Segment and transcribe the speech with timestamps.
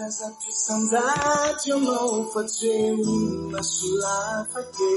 [0.00, 2.88] razatisanjaty anao fatsoe
[3.52, 4.90] nasolapate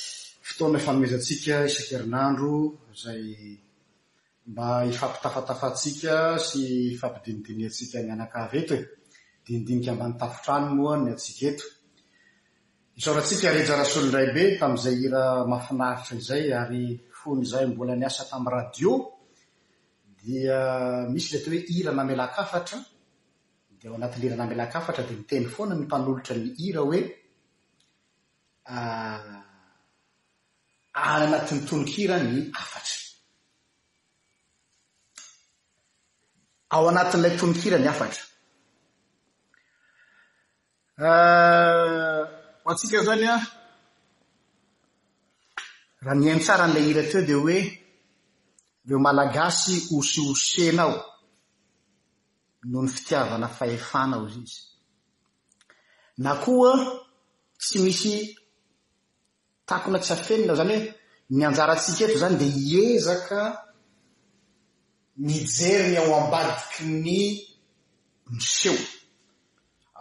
[0.63, 2.55] aona fanoezatsika isan-kerinandro
[3.03, 3.57] zay
[4.47, 6.93] mba hifapitafatafatsika sy
[13.41, 16.83] dinolonrabe tazay ira mafinaritra ay ary
[17.19, 18.91] fonyzay mbola ni asa tamin'ny radio
[20.21, 20.59] dia
[21.05, 22.77] uh, misy le at hoe ira namelakafatra
[23.81, 27.01] dia ao anatin'ny iranamelakafatra di miteny foana ny mpanolotra ny ira hoe
[28.69, 29.40] uh,
[30.99, 32.97] aanatin'ny tononkirany afatra
[36.75, 38.23] ao anatin'ilay tononkirany afatra
[42.71, 43.41] atsika zany an
[46.05, 47.57] raha niaintsara n'ilay ira teo di hoe
[48.87, 50.93] reo malagasy oseosenao
[52.69, 54.53] noho ny fitiavana fahefanao izy izy
[56.23, 56.71] na koa
[57.61, 58.15] tsy misy
[59.73, 60.91] takona tsy afenina zany hoe
[61.37, 63.41] ny anjaratsika eto zany dia hiezaka
[65.27, 67.19] nyjery ny ao ambadiky ny
[68.35, 68.75] miseo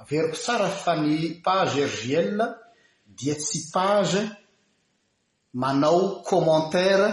[0.01, 2.39] averiko tsara fa ny page ergiel
[3.17, 4.21] dia tsy page
[5.63, 6.01] manao
[6.31, 7.09] kommentaire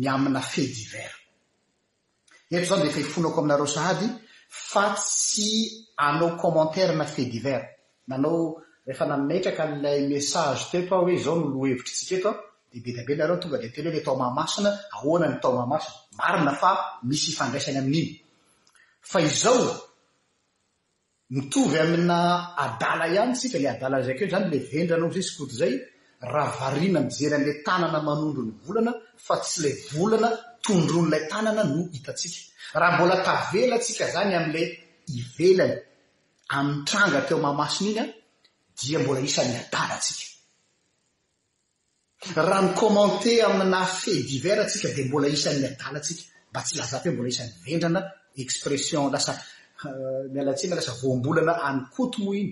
[0.00, 1.12] ny amina fe diver
[2.52, 4.06] etro zany de efa hifonako aminareo sahady
[4.68, 5.50] fa tsy
[6.06, 7.62] anao commentaire na fe diver
[8.08, 8.38] nanao
[8.86, 12.42] refa naietraka nlay mesae teeao nolhevitrsika
[12.78, 16.56] ebebenareontongaee hltoaanaonantaoaaaina
[17.08, 19.66] misy ifdraianaainyazao
[21.36, 22.18] mitovy amina
[22.64, 27.00] adala any sika la adalaaeany lendraayoayhaeryla
[27.68, 28.92] tananamanondrony volana
[29.26, 30.28] fa tsy lay volana
[30.66, 32.38] tondronylay tanana no itasika
[32.80, 34.62] raha mbola tavela tsika zany ami'la
[35.18, 35.74] ivelany
[36.56, 38.02] amiy tranga teo mamasiny iny a
[38.76, 40.32] dia mbola isan'niadala atsika
[42.36, 47.10] raha ny commente amina fe diver atsika di mbola isani adala atsika mba tsy lazate
[47.10, 48.00] mbola isan'ny vendrana
[48.36, 49.42] expression lasa euh,
[50.32, 52.50] mialatsiana lasa voambolana any koto moa iny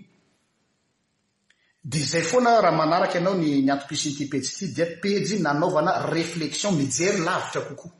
[1.84, 7.20] di zay foana raha manaraka ianao nyni atopisi inyitypeji ity dia pejy nanaovana reflexion mijery
[7.26, 7.92] lavitra kokoa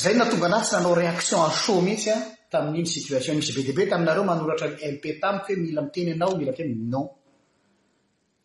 [0.00, 2.28] zay natonga anahy tsy nanao réaction asha mihitsy an ah.
[2.50, 6.52] tamin'iny sitiation misy be diabe taminareo manoratra ny mp tamiko hoe mila miteny ianao mila
[6.58, 7.08] te non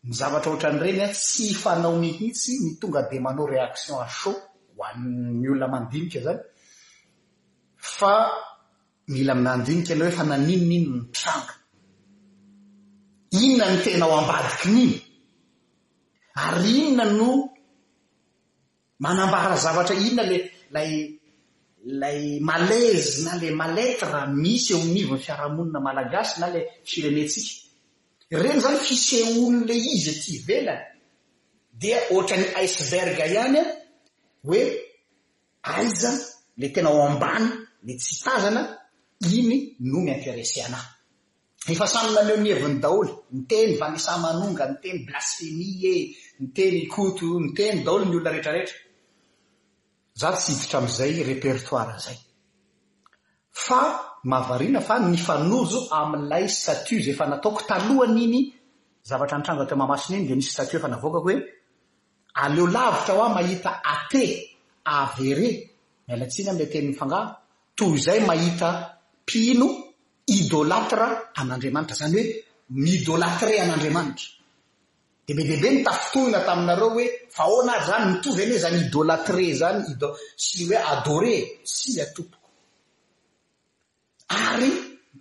[0.02, 4.32] ny zavatra ohatra anyireny an sy hifanao ny hitsy ny tonga dea manao réaction asho
[4.32, 6.40] ho anymy olona mandinika zany
[7.96, 8.12] fa
[9.14, 11.54] mila minandinika ianao hoe hananinony iny mitranga
[13.44, 14.94] inona ny tenao ambadiky n'iny
[16.46, 17.30] ary inona no
[19.04, 20.36] manambara zavatra inona la
[20.70, 20.92] ilay
[21.84, 27.52] lay malaizy na lay maletra misy eo nivony fiarahamonina malagasy na la silementsika
[28.40, 30.82] reny zany fiseon' la izy ty ivelany
[31.80, 33.66] dia ohatrany iceberg ihany an
[34.46, 34.60] hoe
[35.72, 36.10] aiza
[36.60, 37.46] la tena o ambany
[37.86, 38.62] la tsy hitazana
[39.38, 39.56] iny
[39.88, 40.86] no miintereseanahy
[41.72, 45.98] efa samina aneo niheviny daholy ny teny vangisa manonga ny teny blasfemie e
[46.40, 48.76] ny teny koto ny teny daholy ny olona rehetrarehetra
[50.14, 52.18] za tsy hiditra ami'izay repertoira zay
[53.64, 53.80] fa
[54.30, 58.40] mahavarina fa no nyfanozo amiilay satu zay efa nataoko talohany iny
[59.08, 61.36] zavatra anitranga ateo mamasina iny dia misy statu efa navoakako hoe
[62.44, 64.24] aleo lavitra ho a mahita ate
[65.00, 65.48] avere
[66.06, 67.28] mialatsiana am'ilay teny myfangaho
[67.76, 68.68] toy izay mahita
[69.28, 69.66] pino
[70.38, 71.08] idolatre
[71.40, 72.26] an'andriamanitra zany hoe
[72.84, 74.26] miidolatre an'andriamanitra
[75.34, 79.78] bebebe ny tafitonina taminareo hoe fao anary zany mitozyny e zany idôlatré zany
[80.44, 81.36] sy hoe adre
[81.74, 84.64] syatomokoy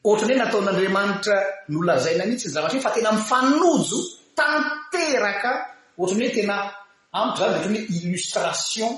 [0.09, 1.37] oatrny hoe nataon'andriamanitra
[1.73, 3.97] nolazaina mitsy ny zavatra iny fa tena mifanojo
[4.37, 5.51] tanteraka
[5.99, 6.55] oatrany he tena
[7.19, 8.91] amitro zany atra nyhoe ilostration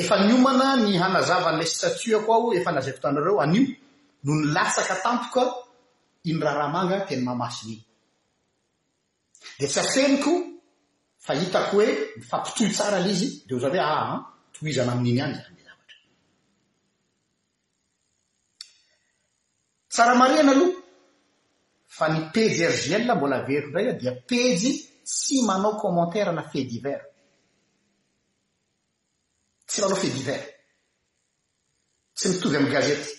[0.00, 3.62] izniomana ny hanazavan'lastatu ko aho efa nlazakotanareo anio
[4.24, 5.42] no nilasaka tantoka
[6.28, 7.82] iny raha rahamanga teny mamasin'iny
[9.58, 10.32] di tsy afeniko
[11.24, 11.86] fa hitako hoe
[12.28, 14.18] fampitoy tsara la izy de ho za hoe aa ah, ah,
[14.54, 15.51] toizana amin'iny any a
[19.92, 20.80] tsaramareana aloha
[21.96, 24.70] fa ny pejy argella mbola veriko indray ah dia pejy
[25.10, 27.00] tsy manao commentera na fei diver
[29.68, 30.46] tsy manao fe divert
[32.16, 33.12] tsy mitovy ami'ny gazety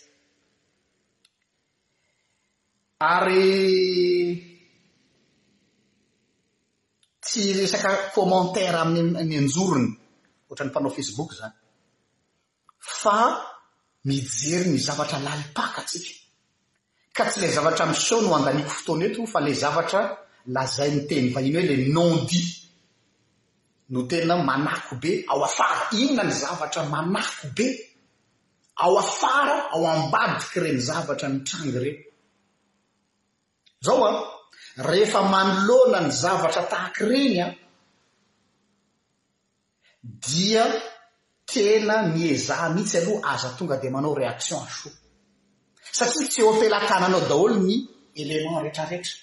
[3.16, 3.48] ary
[7.26, 9.90] tsy resaka commentara amin'ya'ny anjorony
[10.50, 11.56] ohatrany mfanao facebook zany
[13.00, 13.18] fa
[14.08, 16.12] mijery ny zavatra lalipaka tsika
[17.14, 20.02] ka tsy ilay zavatra mssao no andaniko fotoany eto fa la zavatra
[20.56, 22.42] lazay niteny vahino hoe ila nondi
[23.94, 27.68] no tena manako be ao afara inona ny zavatra manako be
[28.84, 32.00] ao afara ao ambadiky ireny zavatra ny trangy ireny
[33.86, 34.10] zao a
[34.88, 37.52] rehefa manolona ny zavatra tahaky reny an
[40.26, 40.66] dia
[41.52, 44.98] tena ny izaa mihitsy aloha aza tonga dia manao réaction asoa
[45.98, 47.76] satria tsy eo apilatananao daholo ny
[48.22, 49.16] élement rehetrarehetra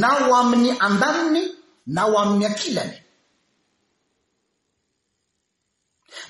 [0.00, 1.42] na ho amin'ny andaniny
[1.94, 2.94] na ho amin'ny akilany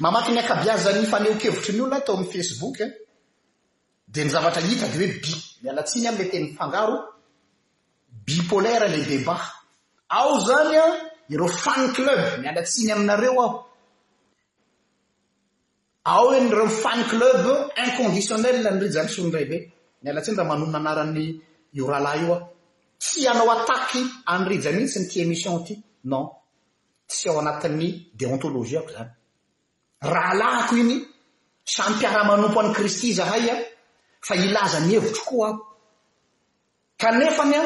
[0.02, 2.94] mamaky ny akabiazany fanehokevitry ny olona atao amin'ny facebook an eh?
[4.12, 5.30] dia ny zavatra hita di hoe bi
[5.62, 6.96] mialatsiny amlay tenymyfangaro
[8.26, 9.36] bi polaira le deba
[10.18, 10.92] ao zany an
[11.32, 13.65] ireo fany cleub mialatsiany aminareo aho
[16.06, 17.42] ao iny reom fany club
[17.86, 19.56] inconditionelanrija misonraybe
[20.02, 21.24] nialatsin raha manon anarany
[21.76, 22.38] io rahalahy io a
[23.00, 24.00] tsy anao ataky
[24.34, 25.74] anrija mihitsy ny ty emission ty
[26.10, 26.26] non
[27.10, 27.86] tsy ao anatin'ny
[28.18, 29.10] deontoloia ako zany
[30.14, 30.96] rahalahko iny
[31.74, 33.56] samy piarah manompo an'y kristy zahay a
[34.26, 35.60] fa ilaza ny hevitro koa aho
[37.00, 37.62] kanefany a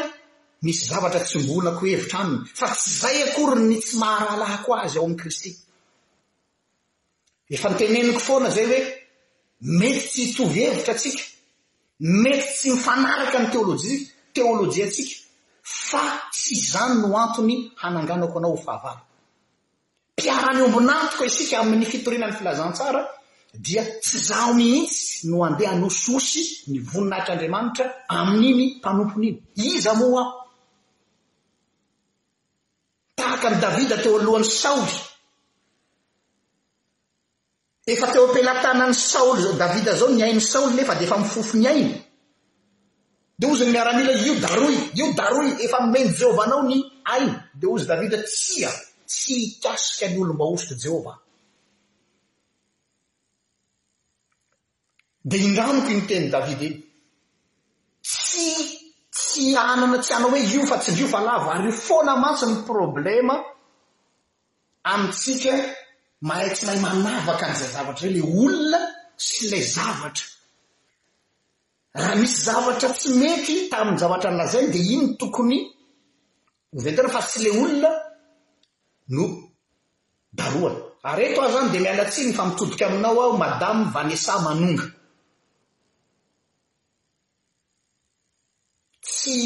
[0.64, 5.16] misy zavatra tsy mbonako hevitra aminy fa tsy zay akoryny tsy maharahalahako azy ao amy
[5.22, 5.50] kristy
[7.50, 8.80] efa nyteneniko foana zay hoe
[9.78, 11.22] mety tsy itovyhevitra atsika
[12.22, 13.82] mety tsy mifanaraka ny teôloj
[14.34, 15.16] teôlôjiatsika
[15.88, 16.02] fa
[16.40, 19.02] sy izany no antony hananganako anao ho fahavaly
[20.16, 23.00] mpiarany ombinantoko isika amin'ny fitorinany filazantsara
[23.66, 27.84] dia tsy zaho mihitsy no andeha nososy ny voninahitr'andriamanitra
[28.18, 29.36] amin'iny mpanompon'iny
[29.70, 30.34] iza moa aho
[33.18, 34.94] taraka an' davida teo alohan'ny saoly
[37.92, 41.90] efa teo ampilatanany saoly davida zao nyainy saoly nefa de efa mifofo my ainy
[43.38, 46.78] dia ozy ny miaramila io daroy io daroy efa momeny jehovah anao ny
[47.14, 48.70] ainy di ozy davida tsya
[49.10, 51.18] tsy hikasika an' olomba hosoko jehovaa
[55.28, 56.78] di indramiko iny teny davida iny
[58.08, 58.48] tsy
[59.16, 63.34] tsy anana tsy anao hoe io fa tsy ndriovalava ary foana matsi ny problema
[64.92, 65.52] amitsika
[66.28, 68.80] mahaytsy mahay manavaka n'izay zavatra zay la olona
[69.26, 75.58] sy lay zavatra misy zavatra tsy mety tamin'ny zavatra ny lazainy dia iny tokony
[76.76, 77.90] oventena fa tsy lay olona
[79.14, 79.24] no
[80.38, 80.78] darohany
[81.10, 84.84] ary eto ao zany di mialatsiny fa mitodika aminao aho madame vanessa manonga
[89.04, 89.36] tsy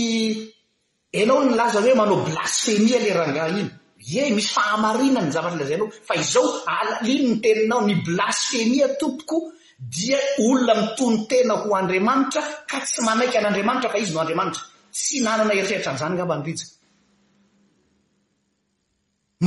[1.20, 3.66] anao ny laza hoe manao blasfemia le rangah iny
[4.12, 6.44] ie misy fahamarinany zavatrlazanaofa iao
[6.78, 9.36] alalinny teninao ny blasfemiatompoko
[9.94, 14.64] dia olona mitonytena ho andriamanitra ka tsy manaiky a'adramaitra fa izy nodty eitreritra
[16.08, 16.32] nny gm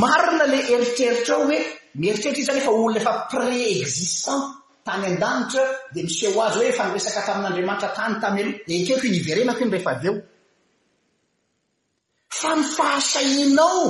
[0.10, 1.58] aina le eritreritra o hoe
[2.02, 4.44] mieritrertra izy zany efa olona efa pré-existant
[4.86, 10.16] tany an-danitra d miseo azy hoe fa nresaka tamin'andriamanitra tany tamialoha ekeko nyieenako nreay eo
[12.42, 13.82] fa myfahasainao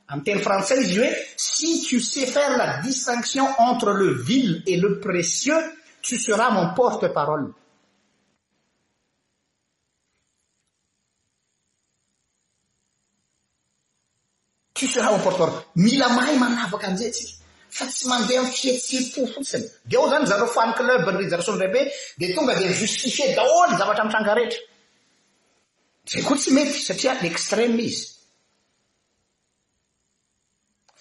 [0.07, 4.99] ate frantai iz e si to sais faire la distinction entre le ville et le
[4.99, 5.59] précieux
[6.01, 7.51] to seras mon porteparole
[14.73, 20.07] t sera moporteparol mila mahay manavaka anzay ts fa tsy mandeha mfietsipo fotsiny de o
[20.09, 21.81] zany za ro fa'nycleub drzrsondrbe
[22.19, 24.61] de tonga de justifie daholo zavatra mitrangarehetra
[26.11, 28.14] zay koa tsy mety satria lextreme misy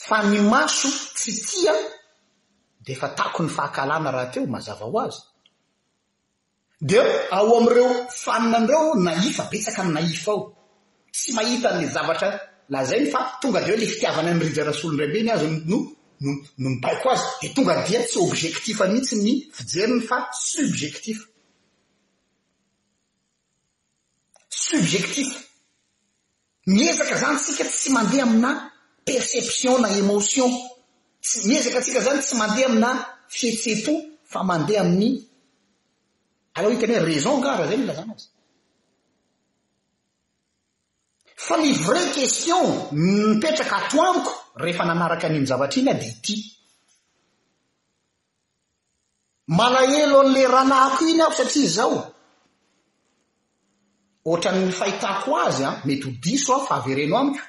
[0.06, 1.72] fa ny maso tsy tia
[2.84, 5.20] de efa tako ny fahakalana raha teo mazava ho azy
[6.88, 6.98] de
[7.38, 7.88] ao am'ireo
[8.22, 10.40] fanina andreo naifa betsaka nyna ifa ao
[11.16, 12.28] tsy mahitan'la zavatra
[12.72, 15.78] la zay ny fa tonga de o lay fitiavana amnyrija rasolin-draibe ny azy nono
[16.24, 16.30] no
[16.64, 20.16] mibaiko azy de tonga dia tsy objectifa mihitsy ny fijeriny fa
[20.50, 21.26] sobjektifa
[24.68, 25.38] sobzectifa
[26.74, 28.58] miezaka zany tsika tsy mandeha aminà hy
[29.04, 30.48] perception na emotion
[31.20, 32.90] tsy miezaka atsika zany tsy mandeha amina
[33.28, 33.92] fetse-po
[34.32, 35.12] fa mandeha amin'ny
[36.56, 38.28] aleo hita ny hoe raison gara zany lazana azy
[41.46, 46.34] fa ny vrai qestion mipetraka atoamiko rehefa nanaraka an'iny zavatra iny aho di ity
[49.58, 51.96] malahelo an'la ranahko iny aho satria zao
[54.28, 57.44] ohatra nny fahitako azy an ah, mety ho diso a fahavereno amiko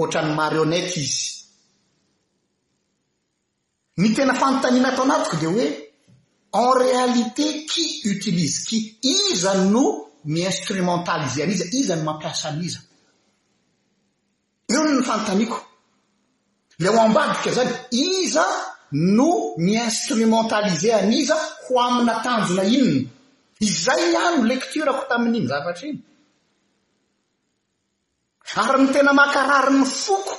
[0.00, 1.24] oatrany marionete izy
[4.00, 5.66] ny tena fanontaniana ataonatiko di hoe
[6.64, 7.82] en réalité qi
[8.12, 8.78] utilize ky
[9.32, 9.84] iza no
[10.32, 12.80] mi instrumentaliseaniza iza no mampiasa an'iza
[14.72, 15.58] io ny ny fanotanyako
[16.82, 17.72] le ho ambadika zany
[18.04, 18.44] iza
[19.18, 19.30] no
[19.64, 22.98] mi instrumentalisean'iza ho aminatanjona inony
[23.68, 26.00] izay iano lekturako tamin'iny zavatra iny
[28.56, 30.34] ary ny tena makarari ny foko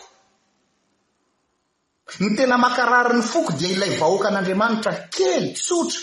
[2.20, 6.02] ny tena makarari ny foko dia ilay vahoaka an'andriamanitra kely sotra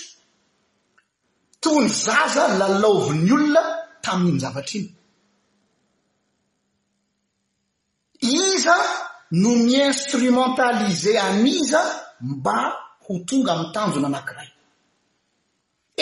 [1.63, 3.63] tonry zaza lalaovin'ny olona
[4.05, 4.91] taminy mizavatra iny
[8.35, 8.77] iza
[9.41, 11.81] no miinstromentalise aniza
[12.31, 12.57] mba
[13.05, 14.51] ho tonga mitanjona anankiray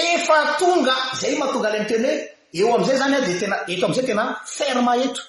[0.06, 2.16] efa tonga zay mahatonga layimny teny hoe
[2.58, 4.24] eo am'izay zany a di tena eto am'izay tena
[4.56, 5.22] ferma eto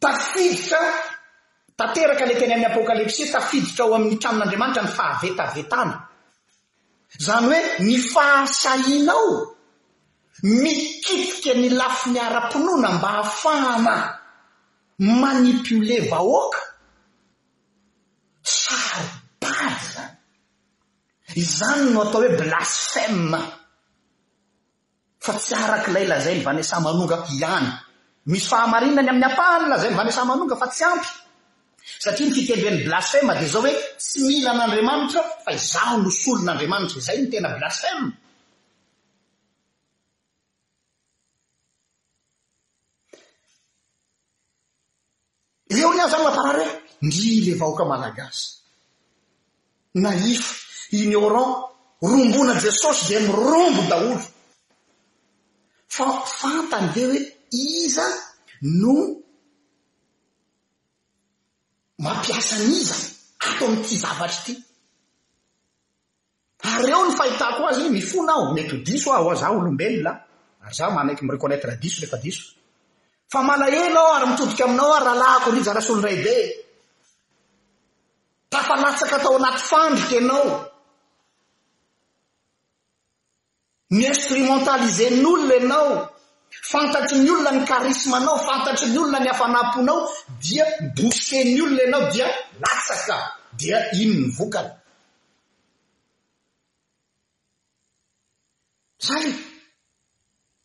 [0.00, 0.78] tafiditra
[1.74, 5.96] tanteraka ilay teny amin'ny apôkalipsy tafiditra ao amin'ny tramin'andriamanitra ny fahavetavetana
[7.18, 9.28] zany hoe ny fahasahinao
[10.62, 13.94] mikitika ny lafi niara-pinoana mba hahafahana
[15.20, 16.60] manipole vahoaka
[18.42, 20.14] sarbahy zany
[21.42, 23.40] izany no atao hoe blasfemma
[25.24, 27.72] fa tsy araky ilay lazay ny vanesa manonga hiana
[28.28, 31.08] misy fahamarina ny amin'ny apalina zay ny vanesamanonga fa tsy ampy
[32.04, 38.08] satria mifikendreny blasfema dea zao hoe tsy milan'andriamanitrao fa izahnosolon'andriamanitra zay ny tena blasfema
[45.78, 46.72] eo ny ahy zany lafarary e
[47.08, 48.42] ndyle vaoaka malagasy
[50.04, 50.50] naifa
[51.00, 51.52] inorant
[52.10, 54.16] rombona jesosy de mirombo daolo
[55.94, 56.04] fa
[56.40, 58.04] fantany de hoe iza
[58.62, 59.22] no
[61.98, 62.96] mampiasa an'iza
[63.38, 64.64] atao amiity zavatry ity
[66.76, 70.18] areo ny fahitako azy iny mifona ao mety ho diso ah oa zah olombelonaah
[70.64, 72.44] ary zaho manaiky mi rekonnaîtra diso lefa diso
[73.32, 76.36] fa malahe nao ary mitodiky aminao a rahalahako rijarasondray be
[78.52, 80.46] tafalatsaka atao anaty fandriky anao
[83.94, 85.90] ny instrimentalizen'olona anao
[86.62, 90.08] fantatry ny olona ny karismanao fantatry ny olona ny hafanamponao
[90.42, 90.66] dia
[90.96, 92.26] bosetny olona ianao dia
[92.60, 93.16] natsaka
[93.58, 94.70] dia ino ny vokaana
[99.06, 99.26] zay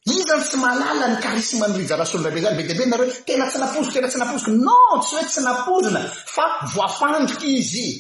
[0.06, 3.18] i zany tsy malala ny karisme ny rijaraha solndrabe zany be dea be nare hoe
[3.28, 6.02] tena tsy napoziko tena tsy napoziko non tsy hoe tsy napozona
[6.36, 7.92] fa voafandrika izy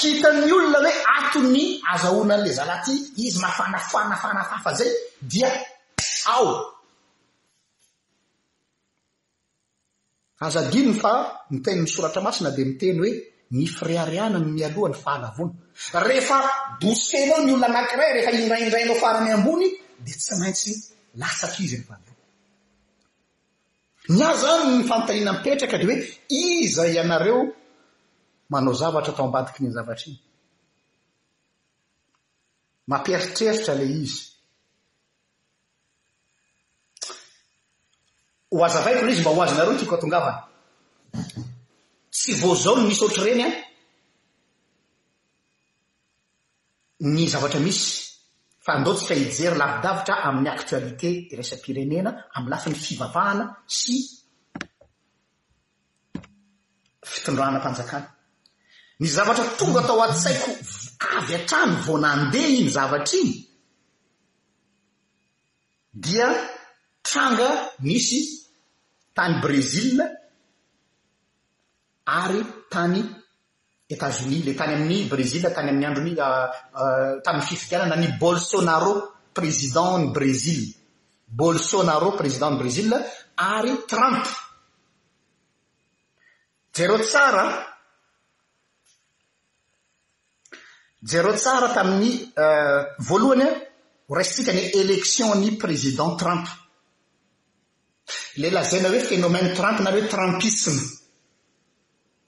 [0.00, 2.92] hitan''ny olona hoe anto ny azaoanan'le zalaty
[3.26, 4.90] izy mahafanafoa nafanafafa zay
[5.32, 5.50] dia
[6.34, 6.50] ao
[10.46, 11.12] azadinny fa
[11.52, 13.12] miteniny soratra masina di miteny hoe
[13.58, 16.38] nyfreariana ny mialohan'ny fahlavoana rehefa
[16.82, 19.66] bosy fenao ny olona anankiray rehefa indraindrainao farany ambony
[20.04, 20.72] di tsy maintsy
[21.20, 22.12] latsatra izy ny vano
[24.18, 25.96] na zany ny fantahiana mipetraka le hoe
[26.44, 27.40] iza ianareo
[28.48, 30.16] manao zavatra atao ambatiky ny zavatra iny
[32.86, 34.18] mamperitreritra ila izy
[38.50, 40.40] ho aza vaiko loha izy mba ho azanareo tiako atongavana
[42.14, 43.52] tsy voa zao ny mis oatra ireny an
[47.14, 47.88] ny zavatra misy
[48.64, 53.44] fa andeo tsika hijery lafidavitra amin'ny actoalité ireisan pirenena amin'ny lafi ny fivavahana
[53.78, 53.94] sy
[57.12, 58.08] fitondrahana mpanjakana
[59.00, 60.50] ny zavatra tonga atao a-tsaiko
[61.18, 63.32] avy atrany voanandeha i ny zavatra iny
[66.04, 66.28] dia
[67.08, 67.48] tranga
[67.88, 68.20] misy
[69.16, 69.98] tany brezil
[72.22, 72.40] ary
[72.72, 73.00] tany
[73.94, 76.46] etatz oni la tany amin'ny bresil tany amin'ny androny ah,
[76.80, 78.92] ah, tamin'ny fifidianana ny bolsonaro
[79.38, 80.60] président ny bresil
[81.42, 82.92] bolsonaro présidentny brézil
[83.54, 84.24] ary trump
[86.76, 87.44] zaro tsara
[91.02, 93.52] jereo tsara tamin'ny euh, voalohany an
[94.08, 96.46] ho raisintsika ny élektion-ny président trump
[98.36, 100.80] lela zayna hoe fenomeny trump nare hoe trumpisme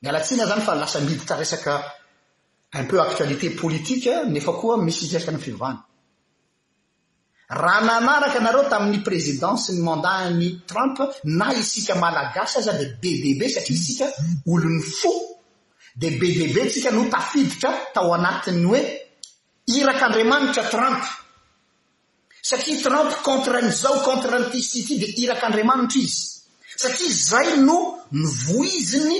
[0.00, 1.74] mialatsiana zany fa lasa midita resaka
[2.80, 5.80] un peu actualité politika nefa koa misy resika ny fivana
[7.62, 13.40] raha nanaraka anareo tamin'ny présidency ny mandany trump na isika malagasya zan di b db
[13.54, 14.06] satria isika
[14.50, 15.12] olon'ny fo
[15.98, 18.80] de be bebe ntsika no tafiditra tao anatiny hoe
[19.78, 21.02] irak'andriamanitra trump
[22.50, 26.22] satria trump contre nyzao contrenyti syty dia irak' andriamanitra izy
[26.82, 27.76] satria zay no
[28.20, 29.16] mivoiziny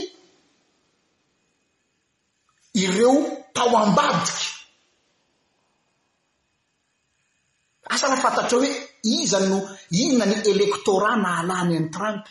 [2.85, 4.45] ireo mpaoambadiky
[7.95, 8.71] asaraha fantatra hoe
[9.17, 9.59] iza no
[10.03, 12.25] iina ny elektora na halany amny trump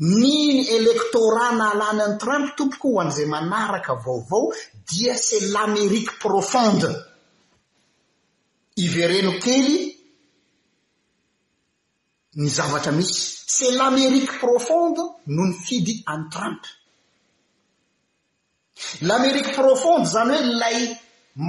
[0.00, 4.44] ny électorat naalany any trump tompoko ho an'izay manaraka vaovao
[4.88, 6.88] dia ces l'amérique profonde
[8.84, 9.72] ivereno kely
[12.40, 13.14] ny zavatra misy
[13.54, 15.02] c'et l'amérique profonde
[15.34, 16.62] no ny fidy any trump
[19.08, 20.78] l'amérique profonde zany hoe lay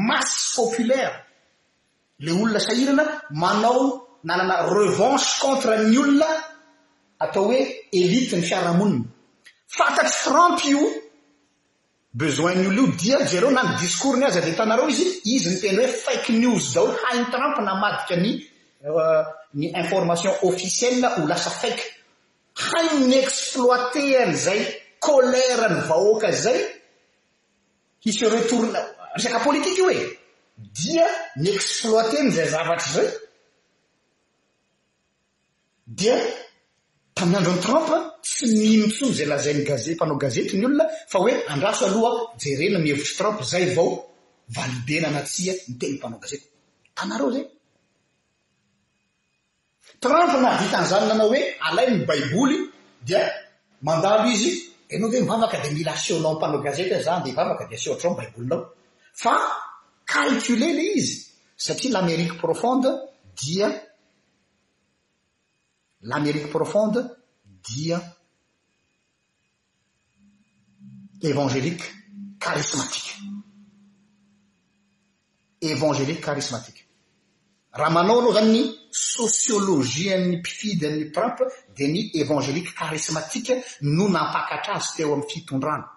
[0.07, 1.15] massy populaire
[2.23, 3.03] la olona sahirana
[3.41, 3.81] manao
[4.25, 6.29] nanana revanche contre ny olona
[7.21, 9.01] atao hoe elite ny fiarahamoniny
[9.77, 10.79] fantatry trampy io
[12.09, 15.77] bezoinny olo io dia zareo na ny diskourny aza di tanareo izy izy ny teny
[15.77, 18.31] hoe fake news zao hainy trampy namadika ny
[18.83, 21.83] euh, ny information officiela ho lasa fake
[22.69, 24.61] hainy ny exploiteany zay
[25.05, 26.59] kolèra ny vahoaka zay
[28.03, 28.79] hise retourna
[29.15, 30.19] resaka politika io oe
[30.81, 31.05] dia
[31.35, 33.09] ny exploiteny zay zavatra zay
[35.85, 36.15] dia
[37.21, 37.89] aminy andro n'ny tramp
[38.23, 43.39] tsy mimotsony zay lazainny gaz mpanao gazetyny olona fa oe andraso alohaa jerena mihevitry tramp
[43.51, 43.91] zay vao
[44.57, 46.37] validena natsia ntenampanaoaze
[47.19, 47.45] reo zay
[50.03, 52.57] tramp naaditan'zany nanao hoe alainy baiboly
[53.07, 53.21] dia
[53.87, 54.49] mandalo izy
[54.93, 58.61] anao ze vavaka de mila aseonao mpanao gazet zade vavaka de aseotrao nbaibolinao
[59.23, 59.33] fa
[60.13, 61.15] calcole le izy
[61.65, 62.89] satria lamerika profonde
[63.39, 63.67] dia
[66.01, 68.15] l'amerikua profonde dia
[71.19, 71.85] évangelika
[72.39, 73.13] karismatike
[75.59, 76.85] évangelikua karismatike
[77.71, 81.37] raha manao anao zany ny sosiologiany mpifidy anny trump
[81.75, 85.87] dia ny évangelika karismatika no napakatrazy teo ami'ny fitondrano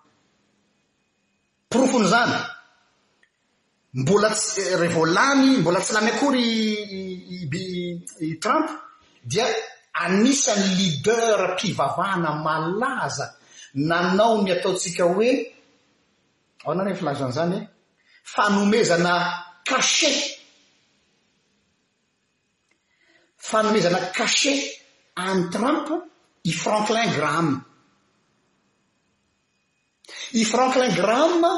[1.69, 2.39] profony zany
[3.95, 8.69] mbola tsy eh, re voalany mbola tsy lamy akoryibi trump
[9.23, 9.47] dia
[10.03, 13.27] anisan'ny leader mpivavahna malaza
[13.89, 15.31] nanao ny ataotsika hoe
[16.65, 17.67] aoananyefilazanyizany hoe
[18.33, 19.13] fanomezana
[19.69, 20.19] cachet
[23.49, 24.61] fanomezana cachet
[25.27, 25.95] antrampo
[26.43, 27.59] i franklin gramme
[30.33, 31.51] i franklin gramme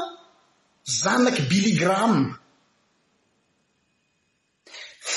[1.01, 2.21] zanaky biligramme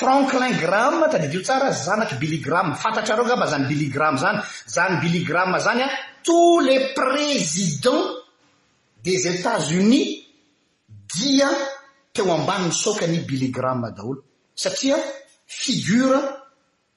[0.01, 4.39] franklin gramm tadidiio tsara zanaky biligramme fantatra reo gamba zany biligramm zany
[4.75, 5.89] zany biligramm zany a
[6.27, 8.07] tous les prézidents
[9.05, 10.09] des etats unis
[11.15, 11.49] dia
[12.15, 14.21] teo ambani nysokany biligramm daolo
[14.63, 14.97] satria
[15.47, 16.21] figura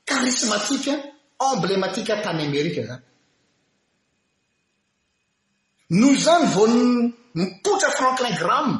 [0.09, 0.93] karismatika
[1.49, 3.03] amblematika tany amerika zany
[5.99, 6.65] noo zany vo
[7.39, 8.77] mipotra franklin gramme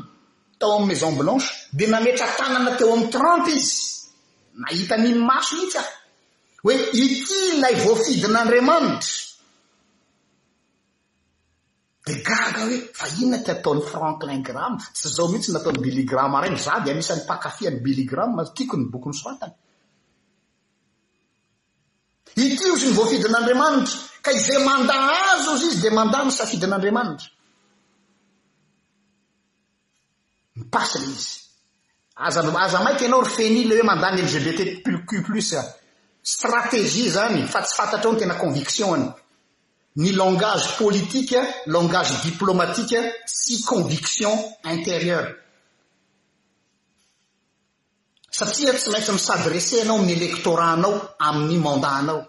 [0.60, 4.03] tao am'y maison blanche de nanetra tanana teo ami'y trente izy
[4.54, 5.90] nahita nynymaso ihitsy ah
[6.66, 9.14] hoe ity nay voafidin'andriamanitra
[12.08, 16.60] di gaga hoe fa iona ti ataon'ny franklin gramme sy zao mihitsy nataony miligrame rainy
[16.66, 19.56] za de amisan'ny pakafiany billigramey tiako ny bokyny soatany
[22.46, 24.96] ity o zy ny voafidin'andriamanitra ka izay manda
[25.32, 27.30] azo zy izy di manda my safidin'andriamanitra
[30.60, 31.43] mypasiny izy
[32.18, 35.62] aaaza mainky anao ro fenile hoe mandany lgbt pcuplusa
[36.34, 39.10] strategie zany fa tsy fantatrao no tena conviction any
[39.96, 44.34] ny langage politikue langage diplômatike sy conviction
[44.76, 45.26] intérieur
[48.38, 50.94] satria tsy maintsy misadresse anao ny élektoranao
[51.28, 52.20] amin'ny mandanao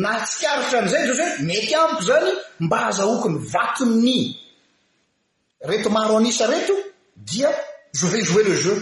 [0.03, 2.29] nahatsikaritra amizay zazy hoe mety amiko zany
[2.65, 4.25] mba hazahoaky ny vatonynyny
[5.69, 6.73] reto maro anisa reto
[7.29, 7.49] dia
[7.97, 8.77] joe joet le jeu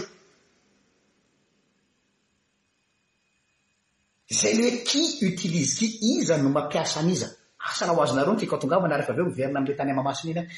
[4.32, 7.28] zay ny hoe ki utilizeky iza no mampiasa aniza
[7.68, 10.48] asalaho azanareo notika atongavana refa av eo mverina ami'le tany amamasim iny ay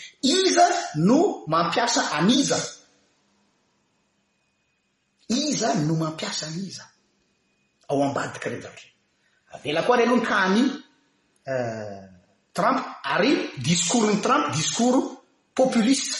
[0.46, 0.64] iza
[0.96, 1.20] no
[1.52, 2.58] mampiasa aniza
[5.28, 6.84] iza no mampiasa aniza
[7.90, 8.86] ao ambadika rendraky
[9.54, 10.60] avela koa rey aloha ny kany
[11.52, 12.00] eh,
[12.56, 13.32] trump ary
[13.66, 14.94] diskour ny trump diskour
[15.56, 16.16] popoliste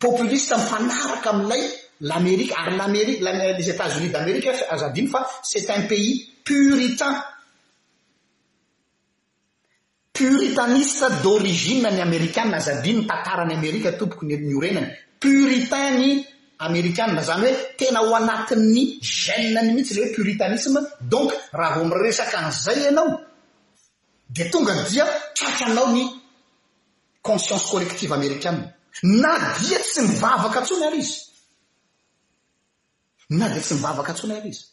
[0.00, 1.64] popoliste mfanaraka ami'lay
[2.00, 7.24] lamerika ary lamiles etats unis d'amérika azadiny fa c'est un pays puritain
[10.12, 16.24] puritaniste d'origin ny américana azadiny n tatarany amerika tompoko nyorenany puritain ny
[16.60, 21.94] amérikana zany hoe tena ho anatin'ny geeny mihitsy re hoe puritanisme donc raha vo ami
[22.04, 23.10] resaka an'zay anao
[24.34, 25.04] de tonga dia
[25.36, 26.02] trakanao ny
[27.22, 28.62] conscience collective américana
[29.02, 29.30] na
[29.60, 31.27] dia tsy mivavaka ntsony ary izy
[33.30, 34.64] na de tsy mibavaka tsonay ar izy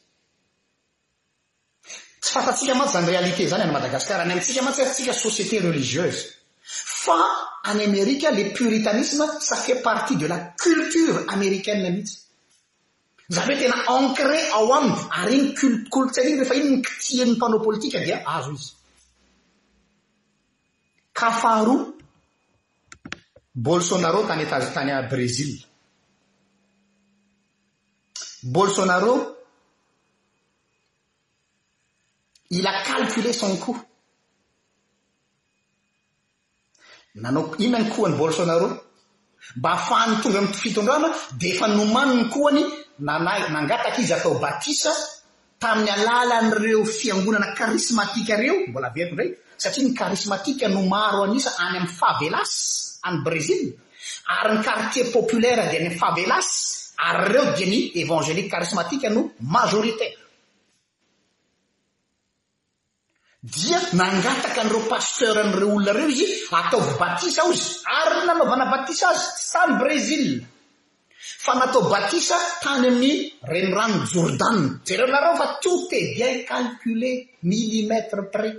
[2.21, 6.21] tsy fantantsika mantsy zany réalité zany any madagasikara any amintsika mantsy tsika société religieuse
[7.03, 7.17] fa
[7.69, 12.17] any amerika ile puritanisme sa fait partie de la culture américainea mihitsy
[13.35, 17.59] za hoe tena encré ao aminy ary iny lkolotsan iny rehefa iny ny kitihenin'ny mpanao
[17.67, 18.71] politika dia azo izy
[21.19, 21.75] kafaro
[23.67, 25.51] bolsonaro tany eta tany brezil
[28.45, 29.37] bolsonaro
[32.49, 33.73] ila calcule san co
[37.15, 38.67] nanao inona ny koany bolsonaro
[39.55, 41.07] mba ahafahny tonga ami fitondrana
[41.39, 42.61] de efa nomano ny koany
[42.99, 44.91] nanay nangataky izy atao batisa
[45.59, 49.31] tamin'ny alala n'ireo fiangonana karismatika reo mbola aveko ndray
[49.61, 52.61] satria ny karismatika nomaro anisa any ami'y favelasy
[53.07, 53.63] any brezil
[54.37, 59.21] ary ny kuartier popolaira dea any ami' favelasy ary reo dia ny évangelika karismatika no
[59.55, 60.07] majorité
[63.53, 66.27] dia nangataka an'ireo pasteurn'ireo olona reo izy
[66.59, 67.67] atao batisa o izy
[67.99, 70.25] ary nanaovana batisa azy san brezil
[71.45, 73.13] fa natao batisa tanyny
[73.51, 77.11] renirano jourdan za reo nareo fa tote bien calculé
[77.49, 78.53] millimètre près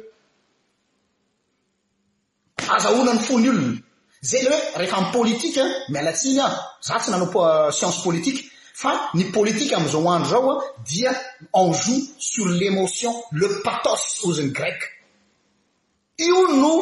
[2.77, 3.85] azaolany fony olona
[4.29, 6.47] zay l oe rehefa amypolitikean mialatsiny a
[6.87, 8.41] za tsy nanao euh, science politike
[8.83, 10.59] fa ny politike am'izao oandro zaoan
[10.91, 11.13] dia
[11.55, 14.79] en joue sur l'émotion le patos ozyny grec
[16.29, 16.73] io no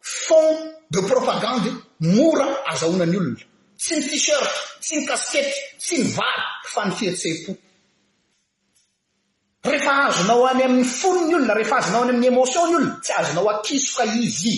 [0.00, 0.56] fond
[0.90, 1.70] de propagande
[2.16, 3.40] mora azahonany olona
[3.80, 11.32] tsy ny tishirt tsy ny kaskety sy ny vary fa ny fieritse-poehefa azonao anyamiy foniny
[11.34, 14.54] olona rehefa azonao any amny émotionny olona tsy azonao akisoka ivi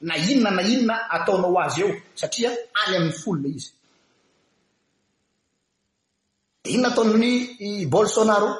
[0.00, 2.50] na inona na inona ataonao azy eo satria
[2.82, 3.70] any amin'ny folona izy
[6.62, 7.30] de inona ataony
[7.94, 8.50] bolsonaro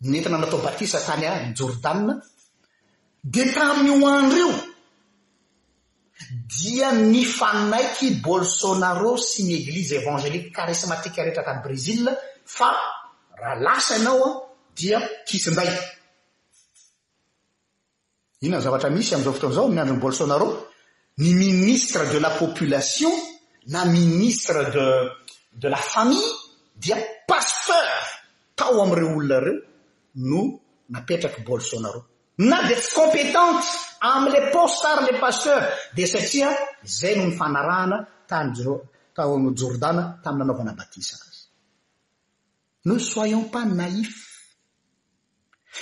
[0.00, 2.12] nentina natao batise tany any jordana
[3.32, 4.50] de tamin'ny hoandreo
[6.56, 12.04] dia ny fanaiky bolsonaro sy ny eglise évangelika karismatika rehetra tany brezil
[12.56, 12.68] fa
[13.40, 14.30] raha lasa ianao a
[14.76, 15.70] dia kisindai
[18.46, 20.48] ina zavatra misy am'izao fotoan'izao miandrony bolsonaro
[21.22, 23.12] ny ministre de la population
[23.74, 26.32] na ministre dede la famille
[26.82, 26.96] dia
[27.30, 27.96] pasteur
[28.58, 29.58] tao amireo olona reo
[30.30, 30.38] no
[30.92, 32.00] napetraky bolsonaro
[32.50, 33.68] na de tsy compétente
[34.14, 35.62] amle postar le pasteur
[35.96, 36.48] di satria
[36.96, 37.96] zay no nyfanarahana
[38.30, 38.50] tany
[39.16, 41.42] taoy jordana taminanao vanabatisaka zy
[42.86, 44.12] no soyons pas naïf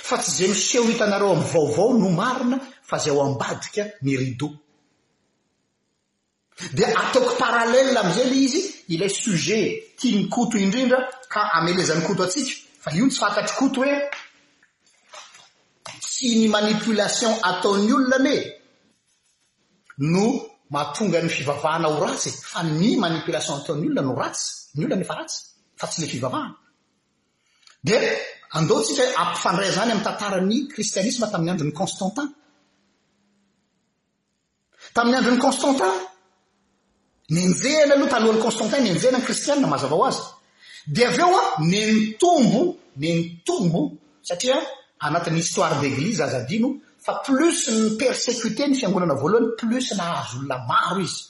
[0.03, 4.47] fa tsy zay miseho hitanareo amivaovao no marina fa zay ho ambadika ny rida
[6.73, 8.61] di ataoko paralel am'izay la izy
[8.93, 9.57] ilay suje
[9.97, 10.99] tia ny koto indrindra
[11.31, 12.53] ka amelezan'ny koto atsika
[12.83, 13.95] fa io ny tsy fantatry koto hoe
[16.01, 18.35] tsy ny manipolation ataon'ny olona ane
[20.11, 20.25] no
[20.71, 25.15] mahatonga ny fivavahana ho ratsy fa ny manipolation ataon'ny olona no ratsy ny olona nyfa
[25.19, 25.37] ratsy
[25.79, 26.55] fa tsy la fivavahana
[27.87, 27.97] de
[28.57, 32.27] andeo tsika ampifandray zany ami'y tantarany kristianisma tamin'ny andro ny constantan
[34.95, 35.93] tamin'ny androny constantan
[37.33, 40.23] ny anjehna aloha talany constantin ny enjena ny kristianna mazava ho azy
[40.95, 42.61] de aveo a ny nitombo
[43.01, 43.81] ny ni tombo
[44.27, 44.57] satria
[45.07, 46.69] anatin'ny histoire d'eglize azadino
[47.05, 51.21] fa plus ny persecute ny fiangonana voalohany plus nahazo olona maro izy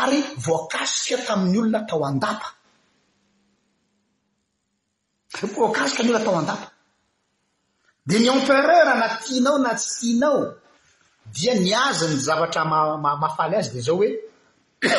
[0.00, 2.46] ary voakasika tamin'ny olona tao andapa
[5.64, 6.66] oakazika ny olo atao andapa
[8.08, 10.40] de ny empereur na tianao na tsy tianao
[11.34, 14.10] dia niaza ny zavatra a-mafaly azy de zao hoe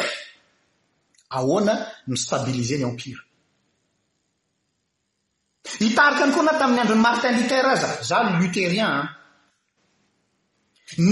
[1.37, 1.73] ahoana
[2.11, 3.21] mistabilize ny empire
[5.79, 9.01] hitarika ny koa ana tamin'ny androny martin lutere azaa za luterien a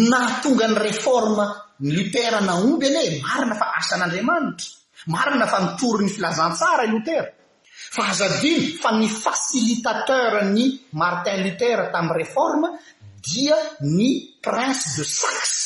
[0.09, 1.45] na tonga ny reforma
[1.83, 4.67] ny lutera naomby ale marina fa asan'andriamanitra
[5.13, 7.27] marina fa nitory ny filazantsara i lotera
[7.91, 12.69] fa azadiy fa ny facilitateur ny martin lutere tami' reforma
[13.25, 15.57] dia ny prince de sas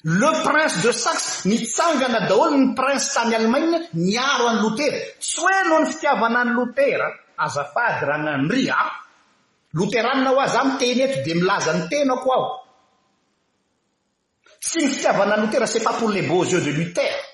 [0.00, 5.60] le prince de sas mitsangana daholo ny prince tamny allemane nyaro any lotera tsy hoe
[5.68, 7.06] noho ny fitiavana any lotera
[7.44, 8.82] azafady raha gnandry a
[9.76, 12.44] loteraanina o a za ny teny eto de milazany tena ko ao
[14.64, 17.27] tsy ny fitiavana any loutera c'est pas pour les beaux yeux de lutere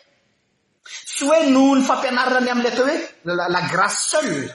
[1.15, 4.53] tsy hoe noho ny fampianaraany ami'lay atao hoe la grace seul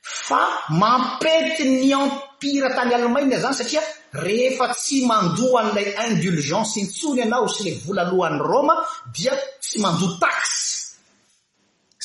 [0.00, 0.40] fa
[0.80, 3.82] mampety ny ampira tany alemaina zany satria
[4.24, 8.74] rehefa tsy mandoa an'ilay indulgence ntsony anao sy lay vola lohan'ny roma
[9.14, 10.96] dia tsy mandoa taxy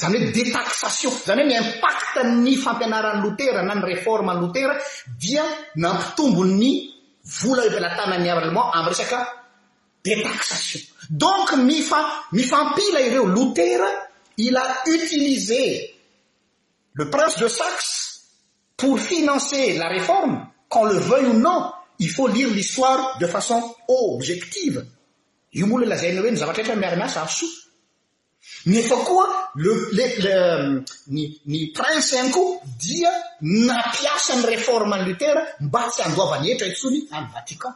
[0.02, 4.76] zany hoe de taxation zany hoe ny impactny fampianaran'ny lotera na ny reformeny lotera
[5.22, 5.44] dia
[5.82, 6.72] nampitombo ny
[7.42, 9.37] vola epilatanan'ny lement amy resaka
[10.14, 11.50] aondonc
[12.32, 13.88] mifamifampila ireo loutera
[14.38, 15.94] il a utilisé
[16.94, 18.22] le prince de saxe
[18.76, 24.86] pour financer la réforme quand le veuill onon il faut lire l'histoire de façon objective
[25.60, 27.46] io mola elazana hoe ny zavatra etra miara miasa avy so
[28.72, 29.26] nefa koa
[29.96, 32.44] leleny prince iny ko
[32.86, 33.12] dia
[33.68, 37.74] napiasa any réforme ny loutera mba tsy andoava ny etra ettsony ay vatican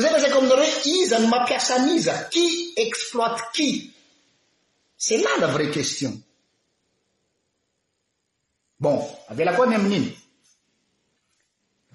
[0.00, 2.44] zay fazayiko aminaree iza ny mampiasa miza qi
[2.84, 3.70] exploite qi
[4.96, 6.10] c'est la la vrai question
[8.80, 8.96] bon
[9.28, 10.10] avelakoa ny amin'iny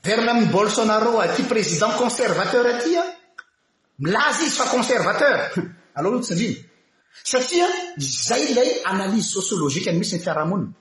[0.03, 3.03] verina amiy bolsonaro aty président conservateur aty a
[4.03, 5.35] milaza izy fa conservateur
[5.97, 6.55] aloha alotsindriny
[7.23, 7.67] satria
[7.97, 10.73] zay lay analyse sociolozika ny misy ny fiarahamonina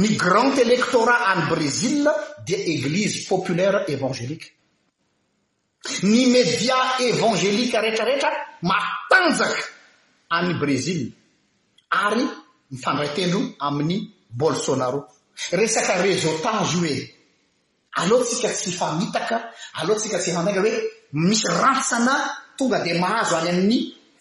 [0.00, 2.08] ny grand électorat any brésil
[2.48, 4.48] de église populaire évangeliqe
[6.02, 6.76] ny media
[7.08, 8.30] évangelika rehetrarehetra
[8.70, 9.62] matanjaka
[10.38, 11.00] any bresil
[12.04, 12.24] ary
[12.72, 13.98] myfandrai tendro amin'ny
[14.40, 15.00] bolsonaro
[15.60, 16.94] resaka résotage io oe
[18.00, 19.36] aleoatsika tsy famitaka
[19.80, 20.72] aleoantsika tsy famaka hoe
[21.28, 22.12] misy ratsana
[22.58, 23.78] tonga di mahazo any amin'ny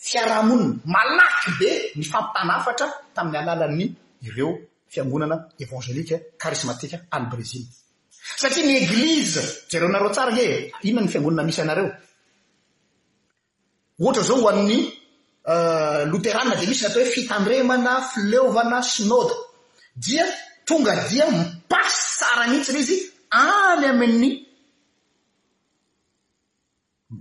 [0.07, 3.85] fiarahamonina malaky be my famtanaafatra tamin'ny alalan'ny
[4.27, 4.51] ireo
[4.93, 7.63] fiangonana évangelika karismatika any bresil
[8.37, 10.45] satria ny eglize zareo nareo tsara nye
[10.87, 11.89] inona ny fiangonina misy anareo
[14.03, 14.77] ohatra zao ho ann'ny
[15.53, 19.35] euh, loterrana de misy natao hoe fitandremana fileovana snoda
[20.03, 20.25] dia
[20.67, 22.97] tonga dia mipasytsara nitsy re izy
[23.39, 24.29] any amin'ny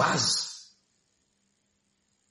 [0.01, 0.35] bazy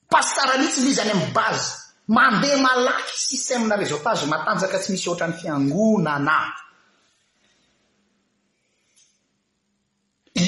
[0.07, 1.69] mpasy tsara nitsy m izy any amiy bazy
[2.15, 6.61] mandeha malaky sisamina rezotage matanjaka tsy misy ohatra ny fiangona anaty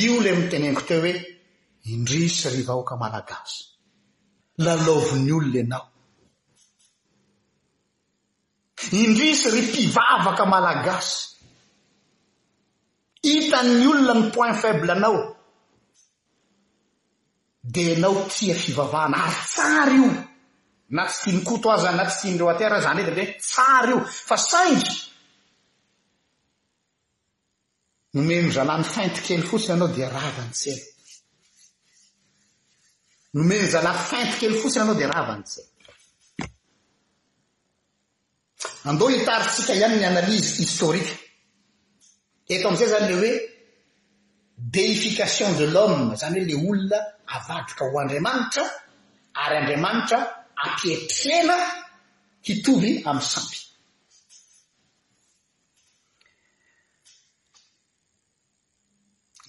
[0.02, 1.42] io iley amitenenko teo hoe
[1.94, 3.58] indrisy ry vahoka malagasy
[4.66, 5.88] lalovin'ny olona ianao
[9.02, 11.38] indrisy ry mpivavaka malagasy
[13.24, 15.20] hitan'ny olona ny point faible anao
[17.62, 20.08] de ianao tia fivavahana ary tsara io
[20.96, 24.38] na tsy tianykoto azany na tsy tiany dreo atera zany reda de tsara io fa
[24.38, 24.96] sairy
[28.12, 30.80] nomeno zalan'ny finty kely fotsiny anao dia ravanytsay
[33.36, 35.66] nomeno zala finty kely fotsiny anao dia ravanytsay
[38.90, 41.14] andeo hitarytsika ihany ny analizy historika
[42.54, 43.32] eto ami'izay zany la hoe
[44.78, 47.00] deification de l'home zany hoe la olona
[47.36, 48.66] avadika ho andriamanitra
[49.44, 50.20] ary andriamanitra
[50.66, 51.58] ampietrena
[52.46, 53.60] hitovy amny sampy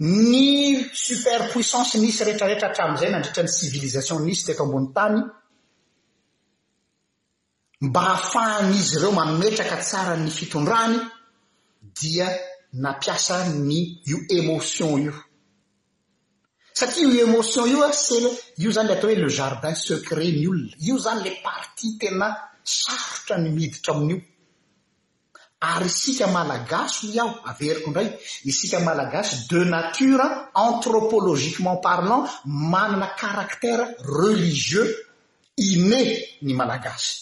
[0.02, 5.18] ny superpoissance nisy rehetrarehetra hatramiizay nandritrany civilisation nisy teto ambony tany
[7.86, 10.96] mba hahafahan' izy ireo mametraka tsara ny fitondrany
[12.00, 12.28] dia
[12.84, 13.36] napiasa
[13.68, 13.78] ny
[14.10, 15.14] io émotion io
[16.78, 18.30] satria io émotion io a sele
[18.62, 22.26] io zany le atao hoe le jardin secret ny olona io zany la partie tena
[22.80, 24.20] sarotra ny mhiditra amin'io
[25.62, 28.08] ary isika malagaso i aho averiko ndray
[28.44, 32.26] isika malagaso de nature antropologiquement parlant
[32.72, 33.80] manana karaktère
[34.22, 34.90] religieux
[35.56, 36.02] iné
[36.42, 37.12] ny malagasy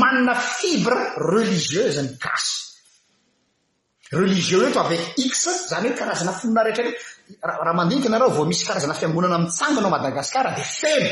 [0.00, 0.98] manana fibre
[1.34, 2.52] religieuse ny gasy
[4.12, 5.34] religieux oeto avec x
[5.70, 6.92] zany hoe karazana folana ratra y
[7.48, 11.08] raha mandinika anareo vo misy karazana fiangonana ami'tsangaanao madagasikara de feo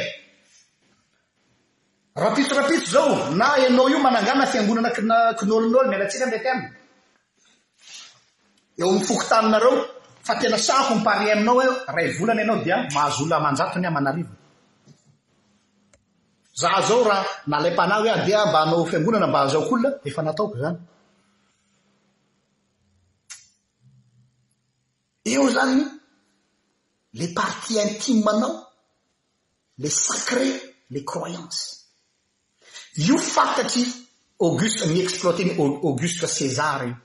[2.14, 6.66] rapitsorapitso zao na ianao io manangana fiangonana kinki nolin'olo mialatsika nle ty ainy
[8.80, 9.74] eo amfokotaninareo
[10.26, 14.34] fa tena sako nypari aminao eo ray volana anao dia mahazola manjatony ah manaivo
[16.60, 20.78] za zao raha nala -panah hoe adia mba anao fiangonana mba azaokolona efa nataoko zany
[25.30, 25.80] eo zany
[27.18, 28.54] le party intimeanao
[29.82, 30.46] le sacre
[30.90, 31.83] le croyance
[32.96, 33.64] io fantatr
[34.38, 36.96] agiste mi exploite ny augiste sézar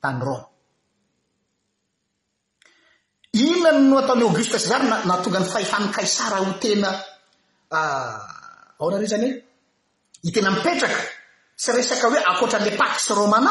[0.00, 0.50] tany ro
[3.32, 6.90] ilano ataony aogiste sézar natonga ny fahefan kaisara i tena
[7.68, 8.28] ah,
[8.78, 9.42] ao anare zany hoe
[10.24, 11.02] i tena mipetraka
[11.56, 13.50] sy resaka hoe akoatran'le pas rômana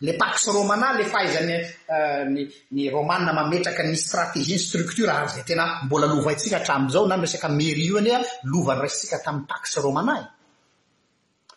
[0.00, 8.18] le pa rômana le fahaizan'yoma ah, maetaka nystratezienystrture aa tenambolaovatsika hatrazao na noresakmery o anya
[8.50, 10.14] lovanraissika taminypa rômana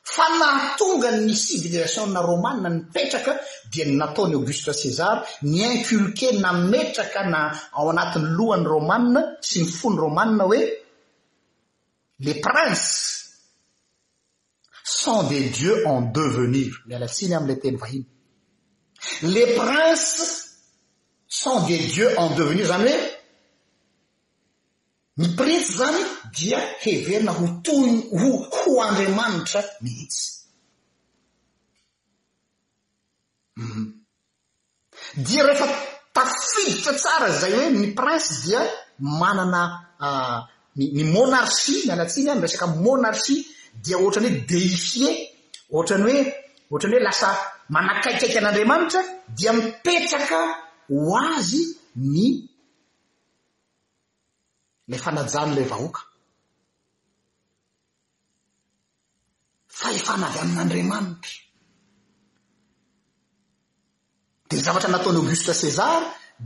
[0.08, 3.34] fa naatonga ny sigilisatioa romane nypetraka
[3.72, 7.40] dia nataony auguste césar ny inculque nametraka na
[7.78, 10.60] ao anatin'ny lohan'ny romane sy ny fony romane hoe
[12.26, 12.90] les prince
[14.84, 18.06] sont de dieux en devenir le alatsiny amle teny vahino
[19.34, 20.24] les princes
[21.28, 22.94] sont de dieux en devenirnye
[25.20, 26.00] ny pritsy zany
[26.36, 30.24] dia heverina ho ton ho ho andriamanitra mhitsy
[33.62, 33.84] mhm.
[35.28, 35.68] dia rehefa
[36.18, 38.60] tafiditra tsara zay hoe ny prince dia
[39.22, 39.62] manana
[40.08, 40.38] ah,
[40.96, 43.40] ny monarchie mialatsiana ay resaka monarchie
[43.84, 45.16] dia ohatra 'ny hoe deifier
[45.76, 46.22] oatrany hoe
[46.74, 47.30] otrany hoe lasa
[47.74, 49.02] manakaikaiky an'andriamanitra
[49.38, 50.40] dia mipetraka
[50.92, 50.96] ho
[51.36, 51.62] azy
[52.14, 52.28] ny
[54.88, 56.02] le fanajano le vahoaka
[59.68, 61.34] fahefana avy amin'andriamanity
[64.50, 66.00] de zavatra nataony auguste césar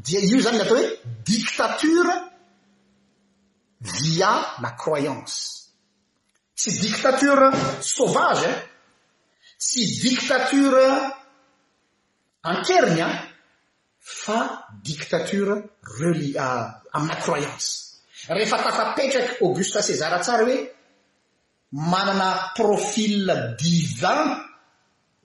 [0.05, 0.87] dia io zany n atao hoe
[1.27, 2.13] diktature
[3.95, 4.31] via
[4.61, 5.35] na croyance
[6.61, 7.47] sy diktature
[7.93, 8.55] sauvage a
[9.57, 10.85] sy diktature
[12.51, 13.07] ankerna
[14.21, 14.39] fa
[14.87, 15.53] dictature
[15.99, 16.65] reli euh,
[16.97, 17.88] amina croyance
[18.28, 20.57] rehefa tafapetraky aogosta sezara tsara hoe
[21.91, 23.17] manana profil
[23.61, 24.20] divan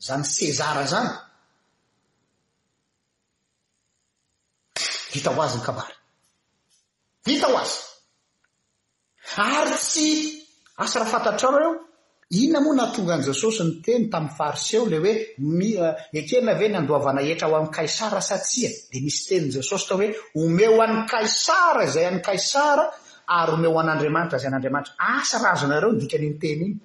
[0.06, 1.08] zany sezara zany
[5.12, 5.94] vita ho azy ny kabary
[7.26, 7.74] vita ho azy
[9.56, 10.08] ary tsy
[10.82, 11.72] asa raha fantattrana reo
[12.30, 16.68] inona moa natonga an' jesosy ny teny tamin'ny fariseo lay hoe mi eh, ekemy ave
[16.68, 20.08] nandoavana etra ho ai'ny kaisara satsia d misy teni jesosy tao hoe
[20.40, 22.86] omeo an'ny kaisara zay any kaisara
[23.28, 26.78] ary omeo an'andriamanitra zay an'andriamanitra asa razo nareo dikanyn teny iny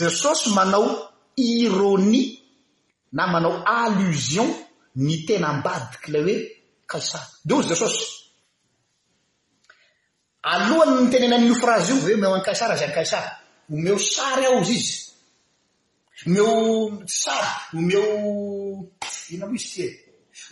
[0.00, 0.86] jesosy manao
[1.36, 2.36] irônia
[3.12, 4.48] na manao allizion
[4.94, 6.38] ny tena ambadiky lay hoe
[6.90, 8.00] kaisar de ozy jesosy
[10.68, 13.39] lohany nytenenanofrazy io e omeo an'ny kaisara zay any kaisara
[13.72, 15.08] omeo sary ao izy izy
[16.26, 18.02] omeo sary omeo
[19.32, 19.86] ina ho izy tye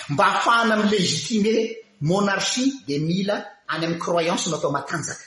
[0.09, 1.53] mba ahafahana amny légitime
[2.01, 3.37] monarchie dia mila
[3.75, 5.25] any ami'y kroyance no atao matanjaka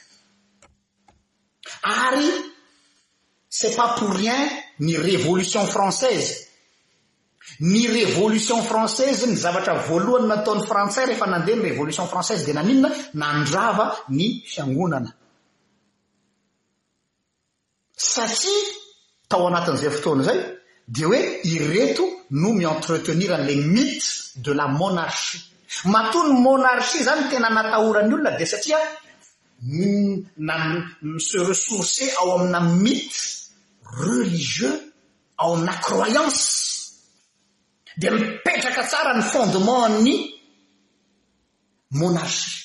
[1.84, 2.30] ary
[3.58, 4.40] cest pas pour rien
[4.80, 6.28] ny révolution française
[7.60, 12.90] ny révolution française ny zavatra voalohany nataon'ny frantsays rehefa nandeha ny révolution française di namihnina
[13.24, 13.86] nandrava
[14.18, 15.12] ny fiangonana
[17.98, 18.66] satria
[19.30, 20.40] tao anatin'izay fotoany zay
[20.88, 21.22] de hoe
[21.52, 22.04] ireto
[22.42, 24.08] no mientreteniran'le mytes
[24.46, 25.40] de la monarchie
[25.94, 28.78] matony monarchie zany tena natahoran'ny olona de satria
[30.48, 33.18] namse resource ao amina myte
[34.06, 34.76] religieux
[35.42, 36.44] ao amina croyance
[38.02, 40.12] de mipetraka tsara ny fondement ny
[42.00, 42.65] monarchie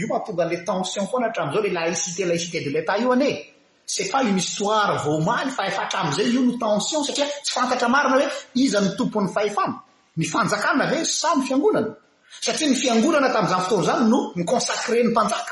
[0.00, 3.52] io matonga anla tension koa anatramzao la laiitélaicité de leta io an e
[3.84, 8.28] c'e pas uny istoare vomaly faefatraazay io n tension satra tsy fantatra marinahoe
[8.64, 9.74] izanytompon'ny fahefana
[10.16, 12.74] n fanjakana ave sany fianonaaanfaoa
[13.36, 14.18] tamzanyfotonyzany no
[14.56, 15.44] onsare ny mpanjaa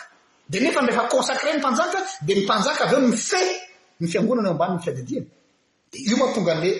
[0.51, 1.95] efarefaonsare ny mpanjak
[2.25, 3.41] d npanaaaveo mfe
[4.13, 6.73] foambafaiianomatongaale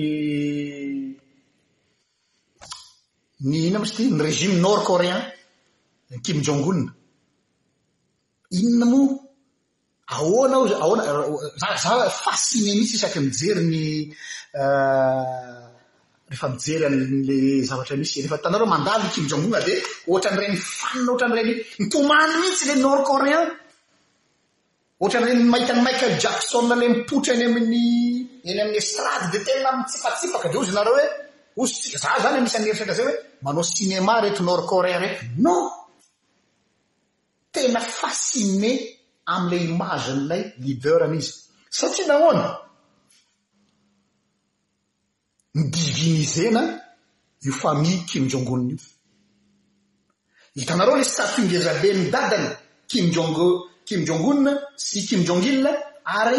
[3.48, 5.22] ny ina moa tsy ty ny regime nordkoréan
[6.10, 6.70] ny kim jongo
[8.60, 9.16] inona moa
[10.16, 11.02] aoana oa ahoana
[11.82, 13.80] za za fasine mihisy isaky mijery ny
[14.60, 15.52] eh,
[16.30, 17.34] rehefa mijery anla
[17.68, 19.74] zavatra misy rehefa hitanareo mandavy kim jongona de
[20.08, 21.48] ohatra nyreny fanina ohatra nyren
[21.80, 23.48] ny tomany mihitsy la nord koréan
[24.99, 27.82] ohatra an' mahita n'ny micel jacksonlay mipotra eny amin'ny
[28.49, 31.07] eny ami'ny estrade de tella amitsipatsipaka de ozy nareo hoe
[31.61, 35.61] ozys za zany isy nyeritrertra zay hoe manao cinema reto nordkoréa rety non
[37.55, 38.70] tena fasine
[39.34, 41.32] amilay imagen'ilay lidern'izy
[41.78, 42.42] satria nahony
[45.57, 46.62] midiviniz ena
[47.47, 48.76] io famille kimjongonnyio
[50.59, 52.47] hitanareo lay statungezabe midadany
[52.90, 53.47] kimjongo
[53.87, 55.70] kimijongolne sy kimidjongile
[56.18, 56.39] ary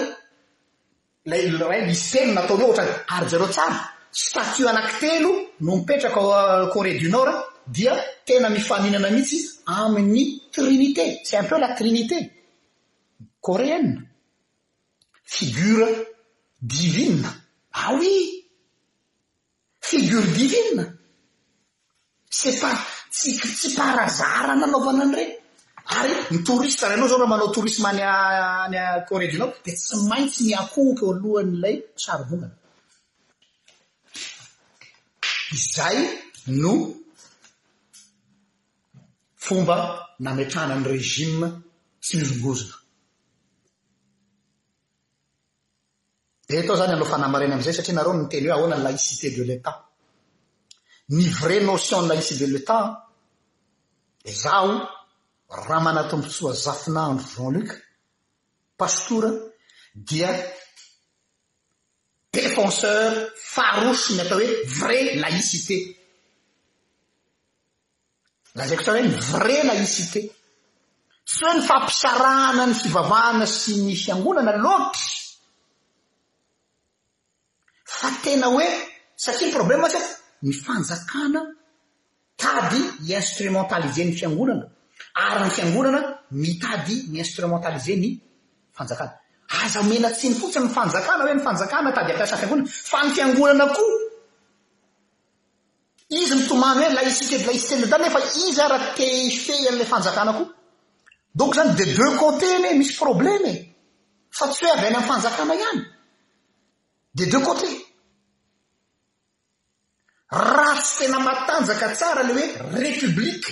[1.60, 3.80] laray lisy telo nataony ao ohatray ary jareo tsara
[4.24, 5.32] statue anaky telo
[5.64, 7.32] no mipetraka euh, corée du nord
[7.76, 7.94] dia
[8.28, 9.38] tena mifaminana mihitsy
[9.80, 10.24] amin'ny
[10.56, 12.18] trinité se umpeu la trinité
[13.48, 13.88] coréen
[15.36, 15.88] figure
[16.72, 17.08] divie
[17.84, 18.14] aoui
[19.90, 20.84] figure divine
[22.40, 22.72] ce pa
[23.16, 23.20] s
[23.56, 25.34] tsy parazara nanaovana any reny
[25.96, 28.10] ary ny toriste rahainao zao raa manao torisme anya
[28.66, 32.54] any a koré dinao di tsy maintsy miakoko alohany ilay sary vongana
[35.58, 35.98] izay
[36.62, 36.74] no
[39.46, 39.76] fomba
[40.26, 41.46] nametrahna ny regime
[42.04, 42.76] tsy mizongozona
[46.48, 49.44] di tao zany alao fanamareny ami'izay satria anareo ni teny hoe ahoana y laicité de
[49.50, 49.78] l'etat
[51.18, 52.84] ny vrai notion ny laïcit de l'etat
[54.44, 54.74] zaho
[55.50, 57.76] raha manato am-potsoa zafinahandro vanluke
[58.76, 59.32] pastoura
[59.94, 60.30] dia
[62.32, 63.12] défenseur
[63.52, 65.78] farosy ny atao hoe vrai laïsité
[68.56, 70.22] la zaiko tsar hoey vray laïsité
[71.28, 75.06] tsyha ny fampisarahana ny fivavahana sy ny fiangonana loatra
[77.98, 78.68] fa tena hoe
[79.24, 80.02] satria problèma ahtsa
[80.46, 81.42] my fanjakana
[82.42, 82.82] kady
[83.20, 84.68] instrumentalizen'ny fiangonana
[85.18, 86.02] ary ny fiangonana
[86.32, 88.10] mitady nyinstrmentalize ny
[88.78, 93.98] fanjanamenatsiny fotsiny ny fanjakana hoeny fanjakana tadyasyfiangonna fa ny fiangonana koa
[96.20, 100.48] izy mitomany hoe la isklaisenadan nefa izy a raha tsp an'la fanjakana koa
[101.40, 103.56] donc zany de deux côté ny e misy problème e
[104.38, 105.82] fa tsy hoe aby any amy fanjakana ihany
[107.18, 107.70] de deux côté
[110.32, 112.48] raa tsy tena matanjaka tsara le oe
[112.86, 113.52] républike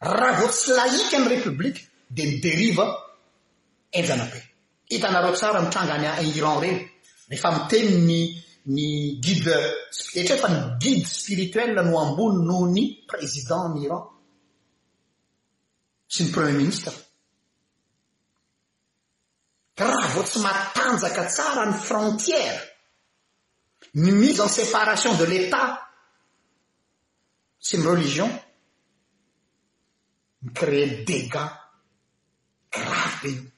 [0.00, 1.80] raha voa tsy laika any républike
[2.10, 2.86] dia ny deriva
[3.92, 4.40] injanabe
[4.88, 6.80] hitanareo tsara mitranga nyn iran reny
[7.28, 8.20] rehefa miteny ny
[8.74, 8.86] ny
[9.24, 9.56] guide
[10.20, 14.04] etra fa ny guide spirituel no ambony noho ny président ny iran
[16.08, 16.92] sy ny premier ministre
[19.76, 22.58] raha voa tsy matanjaka tsara ny frontière
[23.96, 25.80] ny mise en séparation de l'etat
[27.58, 28.28] sy ny relizion
[30.52, 31.48] crée dégâ
[32.70, 33.52] grave be i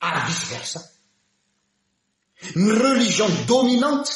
[0.00, 0.80] ary disversa
[2.54, 4.10] ny relizion dominante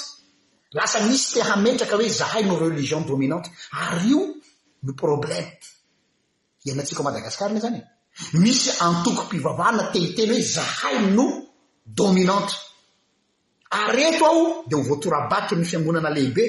[0.77, 3.49] lasa misy tehametraka oe zahay no reliion dominante
[3.87, 4.21] ary io
[4.87, 5.49] no problème
[6.67, 7.85] ianatsika ao madagasikar no zany e
[8.43, 11.27] misy antoky mpivavana teniteny hoe zahay no
[11.99, 12.55] dominante
[13.83, 16.45] areto ao de ho voatorabatry ny fiangonana lehibe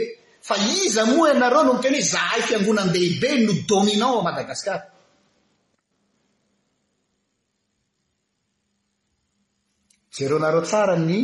[0.47, 4.80] fa iza moa anareo nonteny hoe zahay fiangonan' lehibe no dominant a madagasikar
[10.16, 11.22] zareo nareo tsara ny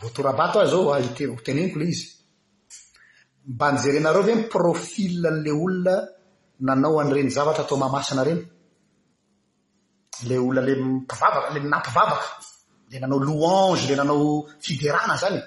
[0.00, 2.06] voatorabato a zao athoteneniko ah, ley izy
[3.54, 5.94] mba njerenareo ve ny profiln'lay olona
[6.66, 8.42] nanao an'ireny zavatra atao mamasa ana reny
[10.28, 12.28] lay olona lay mpivavaka lay minapivavaka
[12.90, 14.26] lay nanao louange lay nanao
[14.64, 15.40] fiderana zany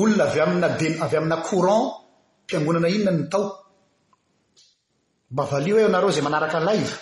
[0.00, 1.86] olona avy amina dey avy amina courant
[2.44, 3.46] mpiangonana inona ny tao
[5.32, 6.94] mba valio he anareo zay manaraka laive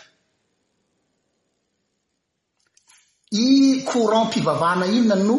[3.43, 5.37] i courant mpivavahana inona y no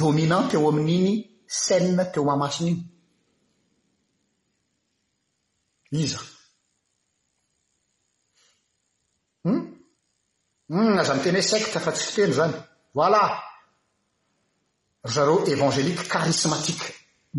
[0.00, 1.14] dominant teo amin'iny
[1.64, 2.86] cenne teo mahamasina iny
[6.04, 6.20] iza
[9.44, 9.78] um hmm?
[10.70, 12.54] m hmm, azany teny oe secta efa tsy fi teny zany
[12.96, 13.22] voila
[15.12, 16.86] zareo évangelika karismatika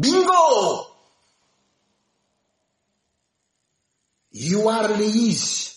[0.02, 0.44] bingo
[4.48, 5.77] io ary la izy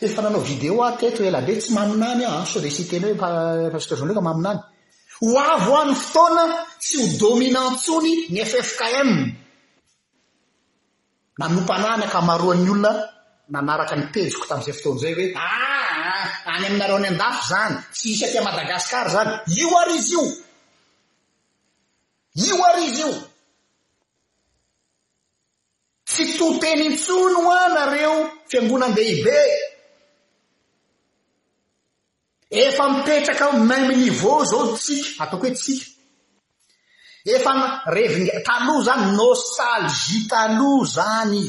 [0.00, 3.20] efa nanao video a teto hoe labe tsy maminany aa so de isyteny hoe
[3.74, 4.60] pastazonleo ka maminany
[5.24, 6.44] ho avy amy fotoana
[6.82, 9.10] tsy ho domina ntsony ny ffkm
[11.38, 12.92] nanompanany akamaroan'nyolona
[13.52, 18.06] nanaraka nitejiko tam'izay fotony zay hoe a ah, ah, any aminareo any an-dafo zany tsy
[18.12, 20.22] isaky madagasikara zany io ary izy io
[22.46, 23.10] io ary izy io
[26.14, 28.14] fitotenintsony hoa nareo
[28.50, 29.38] fiangonan-dehibe
[32.50, 35.86] efa mitetraka même nivea zao tsika ataoko hoe tsika
[37.24, 41.44] efa revina taloha zany nostalgie taloha zany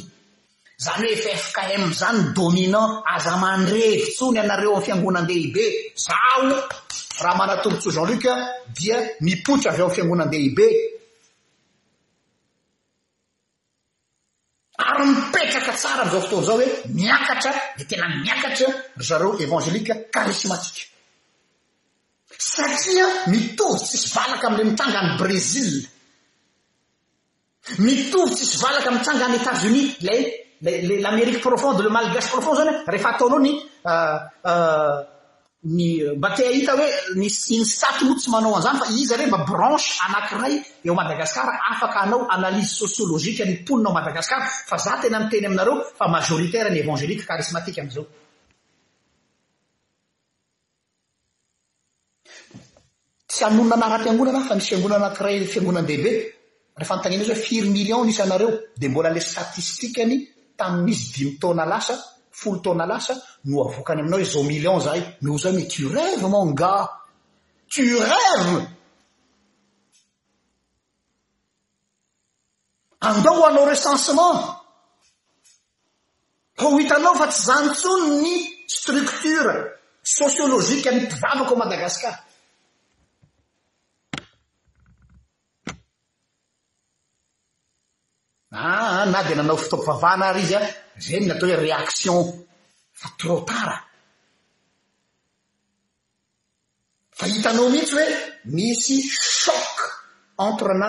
[0.85, 5.55] zany hoe fafk m zany dominant aza mandrevi tsony anareo ami fiangonandeib
[6.05, 6.55] zao na
[7.23, 8.43] raha manatombontsoa jeanluc ah,
[8.75, 10.59] dia mipotra avy am fiangonandeib
[14.85, 16.67] ary mipetraka tsara amzao fotony zao hoe
[16.97, 18.67] miakatra de tena miakatra
[19.07, 20.81] zareo évangelika karismatike
[22.37, 25.71] satria mitovy tsisy valaka amle mitrangany bresil
[27.85, 30.21] mitovy tsisy valaka mitrangany etats unis lay
[30.61, 30.71] la
[31.05, 33.51] l'ameriqua profonde le malgase profond zany rehefa ataonao ny
[33.91, 34.99] euh, euh,
[35.63, 39.37] nmba euh, t hita hoe euh, nny saty mootsy manao anizany fa iza re mba
[39.39, 45.47] branche anankiray eo madagasikara afaka anao analyze sosiolozika ny poninao madagasikara fa za tena niteny
[45.47, 48.05] aminareo fa majoritarany évangelika karismatikaamzao
[53.45, 56.11] anona naram-piangonana fa misy fingoa anakiray fiangona dehibe
[56.79, 60.15] hfantanna izyhoe firy millionnisanareo de mbola la statistikany
[60.57, 61.95] tamiy misy dimytona lasa
[62.39, 63.13] folo taona lasa
[63.45, 66.73] no avoaka any aminao izy zao million zay no zay me turève manga
[67.73, 68.49] turève
[73.09, 74.39] andeo anao recensement
[76.57, 78.33] faho hitanao fa tsy zanytsony ny
[78.77, 79.53] structure
[80.17, 82.13] sosiologikua ny mpizavako ao madagasikar
[89.11, 90.61] na de nanao fitopivavana ary izy a
[91.05, 92.15] zeny natao hoe réaction
[92.99, 93.75] fa trotara
[97.17, 98.07] fahitanao mihitsy hoe
[98.55, 98.95] misy
[99.39, 99.75] shoc
[100.47, 100.87] entre-na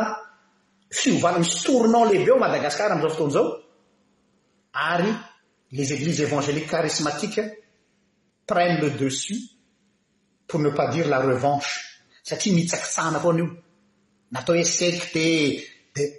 [0.99, 3.47] fiovana misy tournant lehibe ao madagasikar amizao fotona zao
[4.89, 5.11] ary
[5.77, 7.43] les églises évangeliques karismatiqe
[8.47, 9.41] prenne le dessus
[10.49, 11.71] pour ne pas dire la revanche
[12.25, 13.47] satria mitsakitsahana fo anio
[14.33, 15.27] natao hoe secté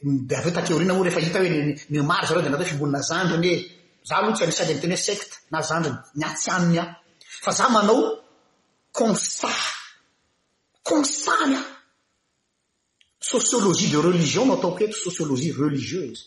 [0.04, 1.50] de avyeo ta teori na moa refa hita hoe
[1.94, 3.60] ny maro zareo de anatao oe fimbonina zandrony hoe
[4.08, 6.90] za aloh tsy amisady amiteny hoe secte na zandrony miatsianony an
[7.44, 8.00] fa za manao
[8.98, 9.60] constat
[10.90, 11.62] constatny a
[13.32, 16.24] sociologie de religion no ataoko eto sociologie religieuse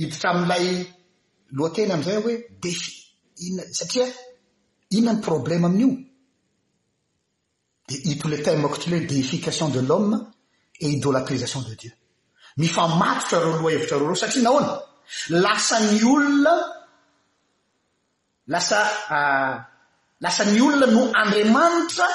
[0.00, 0.66] hititra amiilay
[1.56, 2.70] loateny ami'izay hoe de
[3.46, 4.04] inna satria
[4.96, 5.90] inona ny problèma amin'io
[7.86, 10.16] de ito ile tameankotile hoe defication de l'homme
[10.80, 11.92] et idolatrisation de dieu
[12.62, 14.74] mifamatotra reo lohahevitra reo reo satria nahoana
[15.44, 16.54] lasany olona
[18.46, 19.66] lasaa
[20.24, 22.08] lasany olona no andriamanitra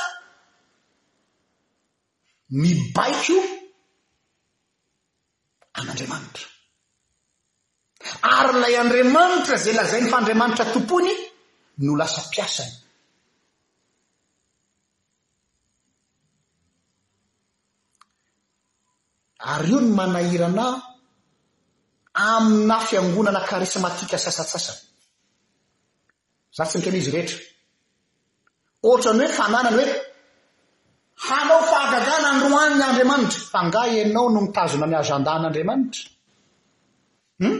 [2.62, 3.38] mibaiko
[5.80, 6.46] an'andriamanitra
[8.40, 11.14] ary lay andriamanitra zay lazay ny fa andriamanitra tompony
[11.86, 12.64] no lasa piasa
[19.40, 20.82] ary io ny manahirana
[22.14, 24.74] amina fiangonana karismatika sasasasa
[26.56, 27.38] za tsy nikeny izy rehetra
[28.84, 29.88] oatrany hoe fananany hoe
[31.28, 36.04] hanao fahagagana androanny andriamanitra fa nga anao no mitazona ny agendan'andriamanitra
[37.40, 37.60] hmm?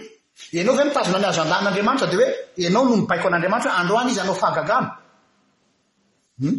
[0.62, 2.28] anao zan mitazona ny agendan'andriamanitra de hoe
[2.68, 4.90] anao no mibaiko an'andriamanitra oe androany izy hanao fahagagana
[6.42, 6.58] u hmm?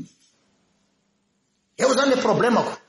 [1.83, 2.80] eo zany la problema ko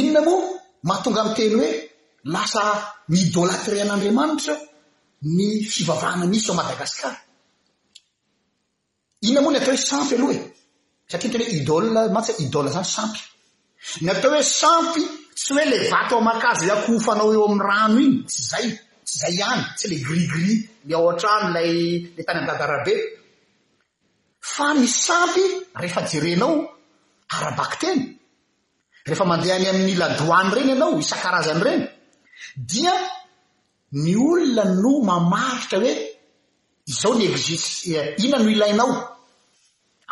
[0.00, 0.42] inona moa
[0.88, 1.70] mahatonga am teny hoe
[2.34, 2.62] lasa
[3.12, 4.54] midôlatrean'andriamanitra
[5.36, 7.18] ny fivavahana misy ao madagasikara
[9.28, 10.40] inona moa ny atao hoe sampy alohae
[11.10, 13.22] satria ny teny hoe iomants idl zany sampy
[14.04, 15.02] ny atao hoe sampy
[15.38, 18.66] tsy hoe le vat oamakazo akofanao eo amyrano iny ts zay
[19.06, 20.48] ts zay any tsy le grigri
[20.88, 21.46] l aoatrano
[22.16, 22.94] le tany amdadarabe
[24.52, 25.44] fa ny sampy
[25.80, 26.54] rehefa jerenao
[27.36, 28.00] arabak teny
[29.08, 31.82] rehefa mandeha any amin'nyila dohany regny ianao isankarazany regny
[32.70, 32.96] dia
[34.02, 35.92] ny olona no mamaritra hoe
[36.90, 37.66] izaho nyegis
[37.98, 38.92] eh, ina no ilainao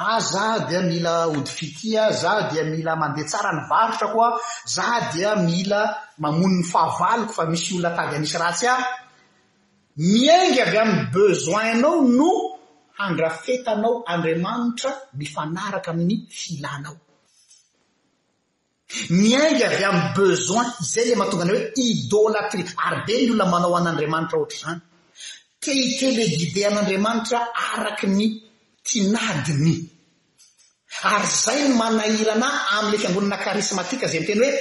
[0.07, 4.31] ah zah dia mila odifity a zah dia mila mandeha tsara ny varitra ko a
[4.75, 5.81] zah dia mila
[6.23, 8.75] mamoni ny fahavaliko fa misy olona taga anisy ratsy a
[10.13, 12.31] miaingga ami'y bezoin-nao no
[12.99, 16.97] handra fetanao andriamanitra mifanaraka amin'ny filanao
[19.09, 23.77] miainga avy amin'y bezoin zay le mahatonga ana hoe idolatrika ary be ny olona manao
[23.79, 24.81] an'andriamanitra ohatra zany
[25.65, 27.39] keikelegide an'andriamanitra
[27.73, 28.25] araky ny
[28.87, 29.75] tianadiny
[31.13, 34.53] ary zay no manahirana ami'ila fiangonana karismatika zay ny teny hoe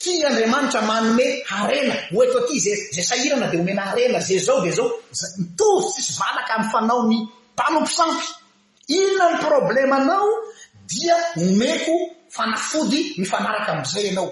[0.00, 4.88] ti andriamanitra manome harena ototy za zeysairana dea homena arena zay zao de zao
[5.40, 7.16] mitovy tsisy valaka amin'nyfanao ny
[7.54, 8.26] mpanoposampy
[8.96, 10.28] inona ny problema anao
[10.90, 11.96] dia omeko
[12.34, 14.30] fa nafody nyfanaraka am'izay ianao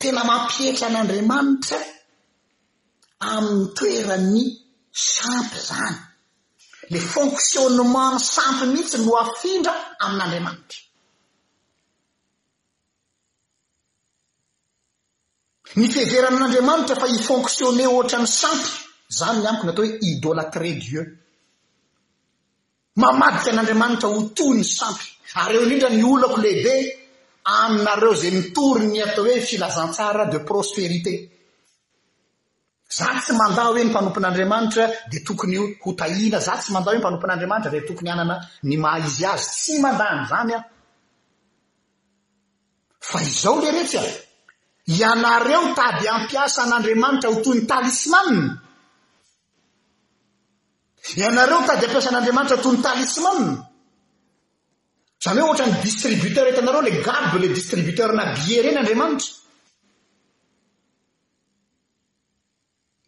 [0.00, 1.78] tena mampietra an'andriamanitra
[3.30, 4.42] amin'ny toerany
[5.14, 5.96] sampy zany
[6.92, 9.72] la fonctionnement ny sampy mihitsy no afindra
[10.06, 10.78] amin'andriamanitra
[15.78, 18.70] ny fieveranaan'andriamanitra fa hifonktionne ohatra ny sampy
[19.18, 21.02] zany ny amiko n atao hoe idolatré dieu
[23.02, 26.96] mamadika an'andriamanitra ho to ny sampy areo inindra ny olako lehibe
[27.44, 31.28] aminareo zay mitoryny atao hoe filazantsara de prosperité
[32.90, 37.82] za tsy manda hoe ny mpanompin'andriamanitra de tokony hotahina za tsy manda hoe nmpanompon'andriamanitra de
[37.86, 40.64] tokony anana ny mahaizy azy tsy mandany zany ao
[42.98, 44.02] fa izao le retsya
[44.86, 48.58] ianareo tady ampiasan'andriamanitra ho toy ny talisman
[51.16, 53.69] ianareo tady ampiasan'andriamanitra otoyny talisman
[55.20, 59.28] zany oe ohatrany distributeur itanareo le gabo le distributeur na bier reny andriamanitra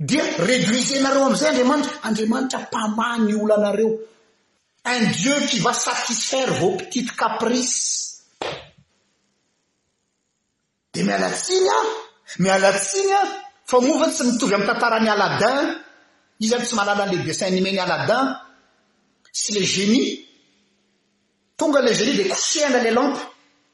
[0.09, 3.91] dia reduisenareo amzay andriamanitra andriamanitra mpamany oloanareo
[4.95, 7.81] un dieu qui va satisfaire vô petite caprice
[10.93, 11.75] de mialatsina
[12.33, 13.21] a mialatsiny a
[13.71, 15.59] fa mova tsy mitovy am' tantarany aladin
[16.45, 18.25] izy any tsy malala nle desain nymeny aladin
[19.39, 20.09] sy le genie
[21.57, 23.19] tonga le genis de koseana la lampe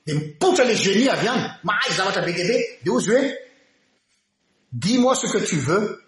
[0.07, 3.31] de mipotsa le genis avy any mahai zavatra be dea be de ozy hoe
[4.73, 6.03] dix mois ce que tu veux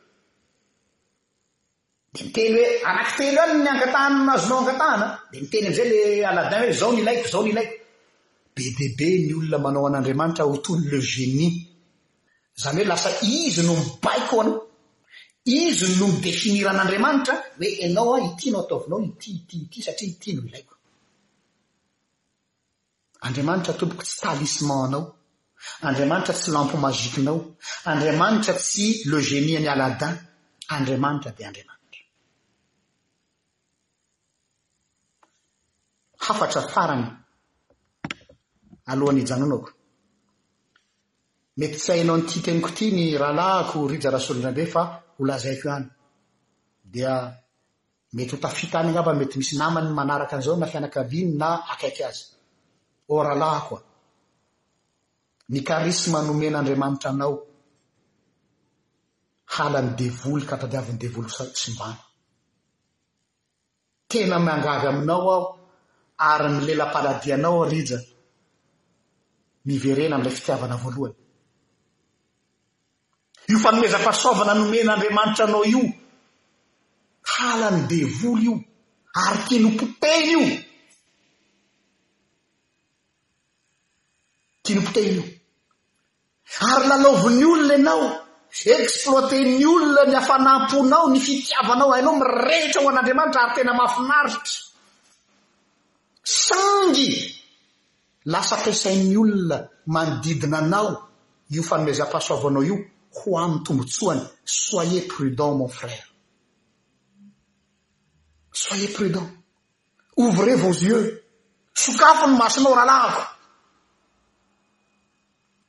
[2.15, 5.91] de mi teny hoe anakteral ny angatahnanazonao angatana d mi teny am'izay
[6.23, 8.65] la aladin hoe zao nlaiko zao nlaiobe
[8.97, 11.49] de beolnaaoanaaayle genizny
[12.65, 13.11] hoe lasa
[13.45, 14.59] izy no mibaikoo anao
[15.61, 20.75] izy no midefinira an'andriamanitra hoe anaoan itynao atovinao ity ityity satria itynolaiko
[23.23, 25.03] andriamanitra tompoky tsy talismanao
[25.89, 27.39] andriamanitra tsy lampo mazikinao
[27.93, 30.15] andriamanitra tsy legeniany aladin
[30.77, 32.03] andriamanitra dia andriamanitra
[36.25, 37.07] hafatra farany
[38.91, 39.71] alohany ijanonako
[41.59, 44.83] mety tsy hainao nyty teniko tiany rahalahako rijarasolondrabe fa
[45.17, 45.87] holazaiko iany
[46.93, 47.13] dia
[48.17, 52.03] mety ho tafita any na amba mety misy namany manaraka an'izao nafianaka biny na akaity
[52.11, 52.25] azy
[53.15, 53.81] ora laha koa
[55.53, 57.35] ny karisma nomen'andriamanitra anao
[59.55, 61.29] halany devoly ka tadiaviny devoly
[61.61, 62.01] sombana
[64.11, 65.47] tena mangavy aminao aho
[66.31, 67.99] ary milelapaladianao arija
[69.69, 71.19] miverena am'ilay fitiavana voalohany
[73.51, 75.83] io fanomezafahasovana nomen'andriamanitra anao io
[77.33, 78.55] halany devoly io
[79.25, 80.43] ary kinopopeny io
[84.67, 85.25] kinopoteny io
[86.75, 88.03] ary lalovin'ny olona ianao
[88.79, 94.61] exploiteny olona ny afanamponao ny fitiavanao hainao mirehitra ho an'andriamanitra ary tena mafinaritra
[96.45, 97.09] sangy
[98.33, 99.57] lasa tisain'ny olona
[99.95, 100.91] manodidina anao
[101.55, 102.77] io fanomezam-pahasoavanao io
[103.19, 104.23] ho ami'ny tombotsoany
[104.65, 106.03] soyet prudent mon frère
[108.63, 109.29] soyet prudant
[110.23, 111.05] ouvre vozyeux
[111.83, 113.23] sokafo ny masinao rahalahako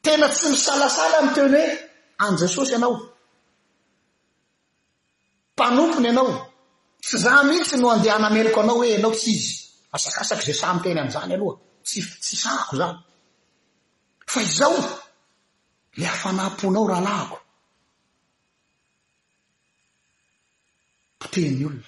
[0.03, 1.65] tena tsy misalasala am teny hoe
[2.25, 2.93] anjesosy ianao
[5.53, 6.31] mpanompony ianao
[7.05, 9.51] tsy za mihitsy no andeha nameloko anao hoe anao tsy izy
[9.95, 11.55] asakasaky zay samyteny an'izany aloha
[11.87, 12.97] tsyf tsy sako zahy
[14.33, 14.79] fa izaho
[15.99, 17.37] le afanam-ponao raha lahko
[21.19, 21.87] poteny olona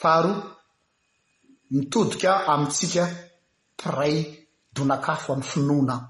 [0.00, 0.32] faharo
[1.74, 3.04] mitodika amitsika
[3.80, 4.14] piray
[4.76, 6.04] donakafo am'y finoanaho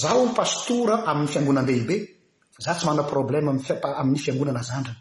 [0.00, 1.96] zaho ny pastora amin'ny fiangonan behibe
[2.64, 4.98] za tsy mana problema -amin'ny fiangonana zandran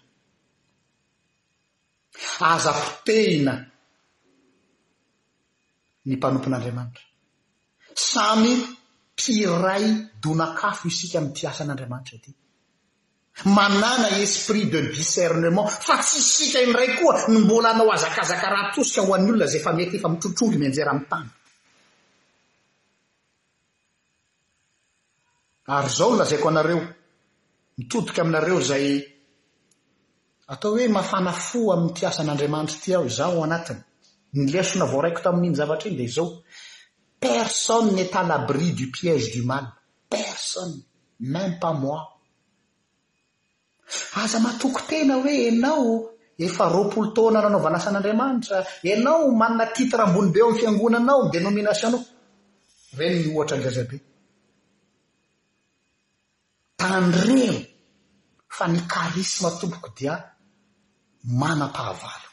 [2.51, 3.53] aza hoteina
[6.07, 7.03] ny mpanompon'andriamanitra
[8.11, 8.51] samy
[9.13, 9.83] mpiray
[10.23, 12.31] donakafo isika mi piasan'andriamanitra ety
[13.45, 19.13] manana esprit de discernement fa tsy sika inydrayky koa ny mbola anao azakazaka rahatosika ho
[19.13, 21.27] an'n' olona zay efa mety efa mitrotrongy mianjera amy tany
[25.77, 26.81] ary zao olazaiko anareo
[27.77, 28.85] mitodika aminareo zay
[30.53, 33.81] atao hoe mafana fo ami'ny tiasan'andriamanitra ity aho za o anatiny
[34.43, 36.27] nylesona avao raiko tamin'iny zavatra iny de zao
[37.21, 39.65] personee età labri du piège du mal
[40.11, 40.77] persone
[41.33, 42.01] mêm pas moi
[44.21, 45.85] aza matoko tena hoe anao
[46.45, 48.57] efa roapolo taona nanaovanasan'andriamanitra
[48.93, 52.03] anao manana titrambonybe o ami'ny fiangonanao ny denomination nao
[52.97, 53.97] reny ny ohatra ny gazabe
[56.79, 57.57] tandreno
[58.57, 60.13] fa ny karisma tompoko dia
[61.39, 62.29] manam-pahavalo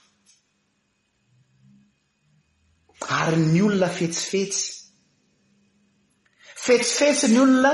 [3.19, 4.65] ary ny olona fetsifetsy
[6.65, 7.73] fetsifetsy ny olona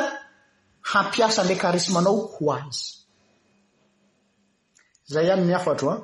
[0.90, 2.84] hampiasa nila karisma anao ho azy
[5.06, 6.00] zay ihany mi afatro a ah.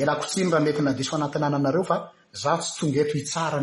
[0.00, 1.96] ilako tsiny raha mety nadiso fanatiny ananareo fa
[2.42, 3.54] za tsy tonga etoiaab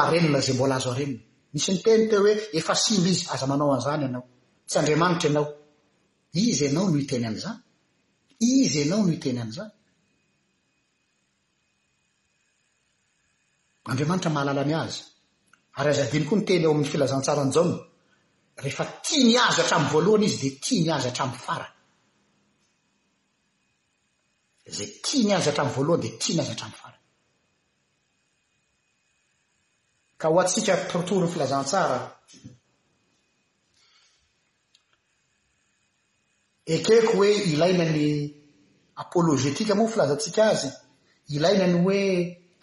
[0.00, 0.12] ah.
[1.52, 4.24] misy ny teny teo hoe efa simby izy aza manao an'izany ianao
[4.68, 5.46] tsy andriamanitra ianao
[6.48, 7.60] izy anao no iteny a'zany
[8.48, 9.70] izy anao noitenynoay
[16.64, 17.72] eominny lanro
[18.60, 21.68] rehefa tia niazo atraminny voalohany izy dia tia miaza atramin'ny fara
[24.76, 27.00] zay tia miazo atramin'y voalohany dia tia niaza atra aminy farany
[30.20, 31.98] ka ho antsika potoryny filazantsara
[36.74, 38.02] ekeko hoe ilaina ny
[39.02, 40.68] apologetika moa filazatsika azy
[41.36, 42.00] ilaina ny hoe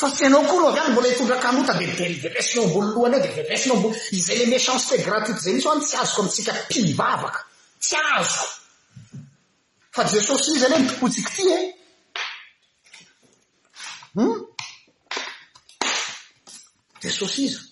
[0.00, 3.30] fa tsy anao koa aloh avy any mbola hitondrakanota de ely deresinao mbolilohany e de
[3.44, 3.88] eresinao mbo
[4.18, 7.40] izy alemechancete gratuite zay isy oany tsy azoko mitsika mpibavaka
[7.84, 8.48] tsy azoko
[9.94, 11.56] fa jesosy iza lay nitipotsiky ty e
[14.14, 14.34] hmm?
[17.02, 17.69] jesosy izy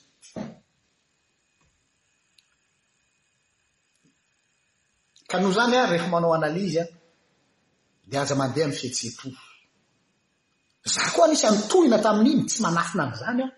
[5.29, 6.89] ka no zany a refa manao analizy an
[8.11, 9.25] di aza mandeha ny fihetseto
[10.95, 13.49] za koa nisy antohina tamin'iny tsy manafina any zany a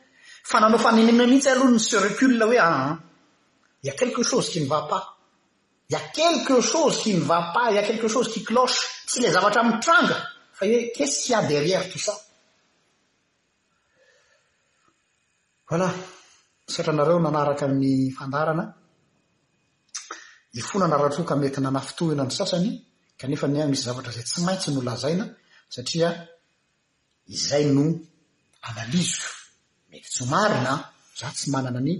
[0.50, 2.98] fa nanao fanenena nitsy aloha ny serecul hoe aan
[3.86, 4.98] ia kelkue sozy ki nivapa
[5.94, 10.16] ia kelkue sozy ki nivapa ia kelquesozy qi closhe tsy ila zavatra mitranga
[10.56, 12.14] fa oe qesian derière tosa
[15.78, 15.82] l
[16.72, 18.64] satranareo nanaraka nny fandarana
[20.52, 22.70] y fonana rahatoka mety nanafotohina ny sasany
[23.20, 25.24] kanefa ny anisy zavatra zay tsy maintsy nolazaina
[25.74, 26.08] satria
[27.36, 27.84] izay no
[28.70, 29.18] analize
[29.90, 30.72] mety ts omarina
[31.18, 31.90] zah tsy manana ny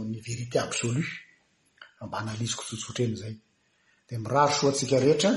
[0.00, 5.30] nny verité absolubzeko totsotraeiraro soatsika rehetra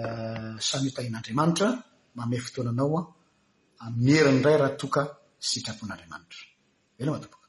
[0.00, 1.68] eh, samitahin'andriamanitra
[2.18, 5.00] mamey fotoananaoan ah, ami'ny heriny ray rahatoka
[5.48, 6.40] sitrapon'andriamanitra
[7.00, 7.43] alo a matoboko